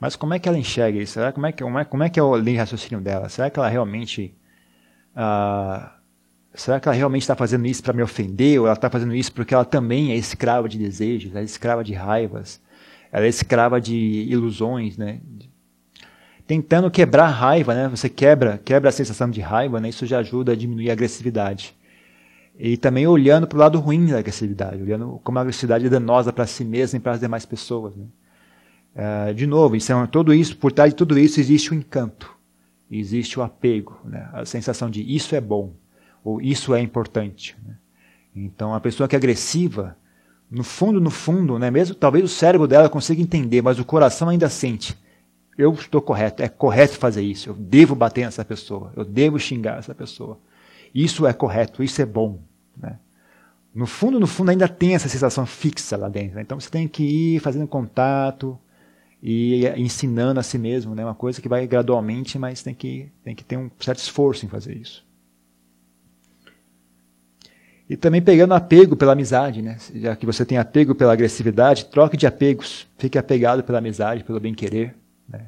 Mas 0.00 0.14
como 0.14 0.32
é 0.32 0.38
que 0.38 0.48
ela 0.48 0.56
enxerga 0.56 0.98
isso? 0.98 1.14
Será, 1.14 1.32
como, 1.32 1.46
é 1.46 1.52
que, 1.52 1.62
como, 1.62 1.78
é, 1.78 1.84
como 1.84 2.02
é 2.04 2.08
que 2.08 2.20
é 2.20 2.22
o 2.22 2.40
raciocínio 2.56 3.00
dela? 3.02 3.28
Será 3.28 3.50
que 3.50 3.58
ela 3.58 3.68
realmente. 3.68 4.34
Uh, 5.16 5.97
será 6.60 6.80
que 6.80 6.88
ela 6.88 6.96
realmente 6.96 7.22
está 7.22 7.36
fazendo 7.36 7.66
isso 7.66 7.82
para 7.82 7.92
me 7.92 8.02
ofender? 8.02 8.60
Ou 8.60 8.66
ela 8.66 8.74
está 8.74 8.90
fazendo 8.90 9.14
isso 9.14 9.32
porque 9.32 9.54
ela 9.54 9.64
também 9.64 10.12
é 10.12 10.16
escrava 10.16 10.68
de 10.68 10.78
desejos, 10.78 11.34
é 11.34 11.42
escrava 11.42 11.84
de 11.84 11.92
raivas, 11.92 12.60
ela 13.12 13.24
é 13.26 13.28
escrava 13.28 13.80
de 13.80 13.94
ilusões, 14.28 14.96
né? 14.96 15.20
Tentando 16.46 16.90
quebrar 16.90 17.24
a 17.24 17.30
raiva, 17.30 17.74
né? 17.74 17.88
Você 17.88 18.08
quebra, 18.08 18.58
quebra 18.64 18.88
a 18.88 18.92
sensação 18.92 19.30
de 19.30 19.40
raiva, 19.40 19.80
né? 19.80 19.88
Isso 19.90 20.06
já 20.06 20.18
ajuda 20.18 20.52
a 20.52 20.56
diminuir 20.56 20.90
a 20.90 20.94
agressividade. 20.94 21.76
E 22.58 22.76
também 22.76 23.06
olhando 23.06 23.46
para 23.46 23.56
o 23.56 23.60
lado 23.60 23.78
ruim 23.78 24.06
da 24.06 24.18
agressividade, 24.18 24.82
olhando 24.82 25.20
como 25.22 25.38
a 25.38 25.42
agressividade 25.42 25.86
é 25.86 25.88
danosa 25.88 26.32
para 26.32 26.46
si 26.46 26.64
mesma 26.64 26.96
e 26.96 27.00
para 27.00 27.12
as 27.12 27.20
demais 27.20 27.46
pessoas. 27.46 27.94
Né? 27.94 28.04
Uh, 28.96 29.34
de 29.34 29.46
novo, 29.46 29.76
isso 29.76 29.92
é, 29.92 30.06
tudo 30.08 30.34
isso, 30.34 30.56
por 30.56 30.72
trás 30.72 30.90
de 30.90 30.96
tudo 30.96 31.16
isso 31.16 31.38
existe 31.38 31.70
o 31.70 31.74
encanto, 31.74 32.36
existe 32.90 33.38
o 33.38 33.42
apego, 33.42 34.00
né? 34.04 34.28
a 34.32 34.44
sensação 34.44 34.90
de 34.90 35.02
isso 35.14 35.36
é 35.36 35.40
bom, 35.40 35.72
ou 36.28 36.42
isso 36.42 36.74
é 36.74 36.80
importante. 36.80 37.56
Né? 37.66 37.74
Então, 38.36 38.74
a 38.74 38.80
pessoa 38.80 39.08
que 39.08 39.16
é 39.16 39.18
agressiva, 39.18 39.96
no 40.50 40.62
fundo, 40.62 41.00
no 41.00 41.10
fundo, 41.10 41.58
né, 41.58 41.70
mesmo 41.70 41.94
talvez 41.94 42.24
o 42.24 42.28
cérebro 42.28 42.68
dela 42.68 42.88
consiga 42.88 43.22
entender, 43.22 43.62
mas 43.62 43.78
o 43.78 43.84
coração 43.84 44.28
ainda 44.28 44.48
sente. 44.50 44.96
Eu 45.56 45.72
estou 45.72 46.02
correto, 46.02 46.42
é 46.42 46.48
correto 46.48 46.98
fazer 46.98 47.22
isso, 47.22 47.48
eu 47.48 47.54
devo 47.54 47.94
bater 47.94 48.24
nessa 48.24 48.44
pessoa, 48.44 48.92
eu 48.94 49.04
devo 49.04 49.38
xingar 49.38 49.78
essa 49.78 49.94
pessoa. 49.94 50.38
Isso 50.94 51.26
é 51.26 51.32
correto, 51.32 51.82
isso 51.82 52.00
é 52.00 52.06
bom. 52.06 52.38
Né? 52.76 52.98
No 53.74 53.86
fundo, 53.86 54.20
no 54.20 54.26
fundo, 54.26 54.50
ainda 54.50 54.68
tem 54.68 54.94
essa 54.94 55.08
sensação 55.08 55.46
fixa 55.46 55.96
lá 55.96 56.08
dentro. 56.08 56.36
Né? 56.36 56.42
Então 56.42 56.60
você 56.60 56.70
tem 56.70 56.86
que 56.86 57.02
ir 57.02 57.40
fazendo 57.40 57.66
contato, 57.66 58.58
e 59.20 59.66
ensinando 59.76 60.38
a 60.38 60.44
si 60.44 60.56
mesmo, 60.58 60.94
né? 60.94 61.04
Uma 61.04 61.14
coisa 61.14 61.42
que 61.42 61.48
vai 61.48 61.66
gradualmente, 61.66 62.38
mas 62.38 62.62
tem 62.62 62.72
que, 62.72 63.10
tem 63.24 63.34
que 63.34 63.42
ter 63.42 63.56
um 63.56 63.68
certo 63.80 63.98
esforço 63.98 64.46
em 64.46 64.48
fazer 64.48 64.76
isso. 64.76 65.04
E 67.88 67.96
também 67.96 68.20
pegando 68.20 68.52
apego 68.52 68.94
pela 68.94 69.12
amizade, 69.12 69.62
né? 69.62 69.78
Já 69.94 70.14
que 70.14 70.26
você 70.26 70.44
tem 70.44 70.58
apego 70.58 70.94
pela 70.94 71.12
agressividade, 71.12 71.86
troque 71.86 72.16
de 72.16 72.26
apegos. 72.26 72.86
Fique 72.98 73.16
apegado 73.16 73.62
pela 73.62 73.78
amizade, 73.78 74.24
pelo 74.24 74.38
bem-querer. 74.38 74.94
Né? 75.28 75.46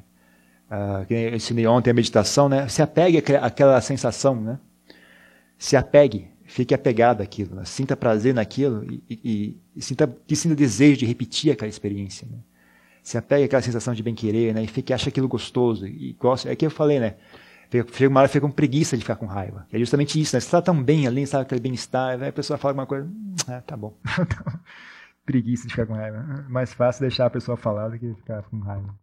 Ah, 0.69 1.05
eu 1.09 1.35
ensinei 1.35 1.67
ontem 1.67 1.91
a 1.91 1.93
meditação, 1.93 2.49
né? 2.49 2.67
Se 2.67 2.81
apegue 2.81 3.19
àquela 3.39 3.79
sensação, 3.81 4.35
né? 4.41 4.59
Se 5.57 5.77
apegue, 5.77 6.29
fique 6.45 6.73
apegado 6.73 7.21
àquilo. 7.21 7.55
Né? 7.55 7.65
Sinta 7.65 7.95
prazer 7.95 8.33
naquilo 8.33 8.85
e, 8.91 9.03
e, 9.23 9.57
e 9.75 9.81
sinta, 9.81 10.11
e 10.27 10.35
sinta 10.35 10.55
desejo 10.55 10.97
de 10.97 11.05
repetir 11.05 11.51
aquela 11.51 11.69
experiência. 11.69 12.27
Né? 12.31 12.39
se 13.03 13.17
apega 13.17 13.45
àquela 13.45 13.61
sensação 13.61 13.93
de 13.93 14.03
bem-querer, 14.03 14.53
né? 14.53 14.63
E 14.63 14.67
fica, 14.67 14.93
acha 14.93 15.09
aquilo 15.09 15.27
gostoso. 15.27 15.87
E 15.87 16.15
gosta, 16.19 16.51
é 16.51 16.55
que 16.55 16.65
eu 16.65 16.69
falei, 16.69 16.99
né? 16.99 17.15
Chega 17.71 18.09
uma 18.09 18.27
fica 18.27 18.45
com 18.45 18.51
preguiça 18.51 18.97
de 18.97 19.03
ficar 19.03 19.15
com 19.15 19.25
raiva. 19.25 19.65
É 19.71 19.79
justamente 19.79 20.19
isso, 20.19 20.35
né? 20.35 20.41
Você 20.41 20.47
está 20.47 20.61
tão 20.61 20.83
bem 20.83 21.07
ali, 21.07 21.25
sabe 21.25 21.43
aquele 21.43 21.61
bem-estar, 21.61 22.21
aí 22.21 22.27
a 22.27 22.33
pessoa 22.33 22.57
fala 22.57 22.71
alguma 22.71 22.85
coisa, 22.85 23.09
é, 23.47 23.61
tá 23.61 23.77
bom. 23.77 23.97
preguiça 25.25 25.67
de 25.67 25.73
ficar 25.73 25.87
com 25.87 25.93
raiva. 25.93 26.21
Mais 26.49 26.73
fácil 26.73 27.01
deixar 27.01 27.27
a 27.27 27.29
pessoa 27.29 27.55
falar 27.55 27.87
do 27.89 27.97
que 27.97 28.13
ficar 28.15 28.43
com 28.43 28.59
raiva. 28.59 28.93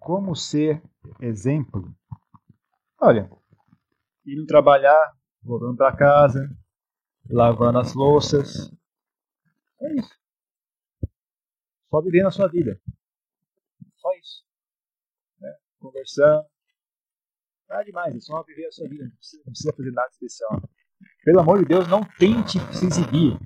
Como 0.00 0.34
ser 0.34 0.82
exemplo? 1.20 1.94
Olha, 3.00 3.30
indo 4.26 4.44
trabalhar, 4.46 4.98
voltando 5.40 5.76
para 5.76 5.96
casa, 5.96 6.50
lavando 7.30 7.78
as 7.78 7.94
louças. 7.94 8.72
É 9.80 9.94
isso. 9.94 10.18
Só 11.90 12.00
vivendo 12.02 12.26
a 12.26 12.32
sua 12.32 12.48
vida. 12.48 12.80
Só 13.96 14.12
isso. 14.14 14.44
Né? 15.40 15.54
Conversando. 15.78 16.44
Nada 17.68 17.84
demais, 17.84 18.14
é 18.14 18.20
só 18.20 18.42
viver 18.44 18.66
a 18.66 18.72
sua 18.72 18.88
vida. 18.88 19.04
Não 19.04 19.10
precisa, 19.10 19.42
não 19.44 19.52
precisa 19.52 19.72
fazer 19.76 19.90
nada 19.90 20.08
especial. 20.10 20.62
Pelo 21.24 21.40
amor 21.40 21.58
de 21.60 21.66
Deus, 21.66 21.88
não 21.88 22.00
tente 22.18 22.58
se 22.74 22.86
exibir. 22.86 23.38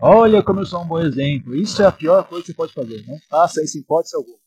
Olha 0.00 0.42
como 0.42 0.60
eu 0.60 0.66
sou 0.66 0.82
um 0.82 0.88
bom 0.88 1.00
exemplo. 1.00 1.54
Isso 1.54 1.80
é 1.80 1.86
a 1.86 1.92
pior 1.92 2.28
coisa 2.28 2.42
que 2.42 2.50
você 2.50 2.56
pode 2.56 2.72
fazer. 2.72 3.06
Não 3.06 3.18
faça 3.28 3.62
isso 3.62 3.78
em 3.78 3.80
hipótese 3.80 4.16
alguma. 4.16 4.38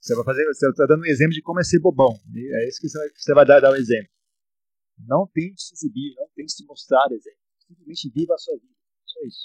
Você 0.00 0.14
vai 0.14 0.24
fazer, 0.24 0.44
você 0.46 0.68
está 0.68 0.86
dando 0.86 1.02
um 1.02 1.06
exemplo 1.06 1.32
de 1.32 1.42
como 1.42 1.60
é 1.60 1.64
ser 1.64 1.80
bobão. 1.80 2.12
É 2.34 2.68
isso 2.68 2.80
que 2.80 2.88
você 2.88 2.98
vai, 2.98 3.08
você 3.14 3.34
vai 3.34 3.46
dar, 3.46 3.60
dar 3.60 3.72
um 3.72 3.76
exemplo. 3.76 4.10
Não 4.98 5.26
tente 5.26 5.62
se 5.62 5.74
exibir, 5.74 6.14
não 6.16 6.28
tente 6.34 6.52
se 6.52 6.64
mostrar 6.64 7.06
exemplo. 7.10 7.38
Simplesmente 7.66 8.10
viva 8.10 8.34
a 8.34 8.38
sua 8.38 8.54
vida. 8.54 8.74
Só 9.06 9.20
isso. 9.26 9.38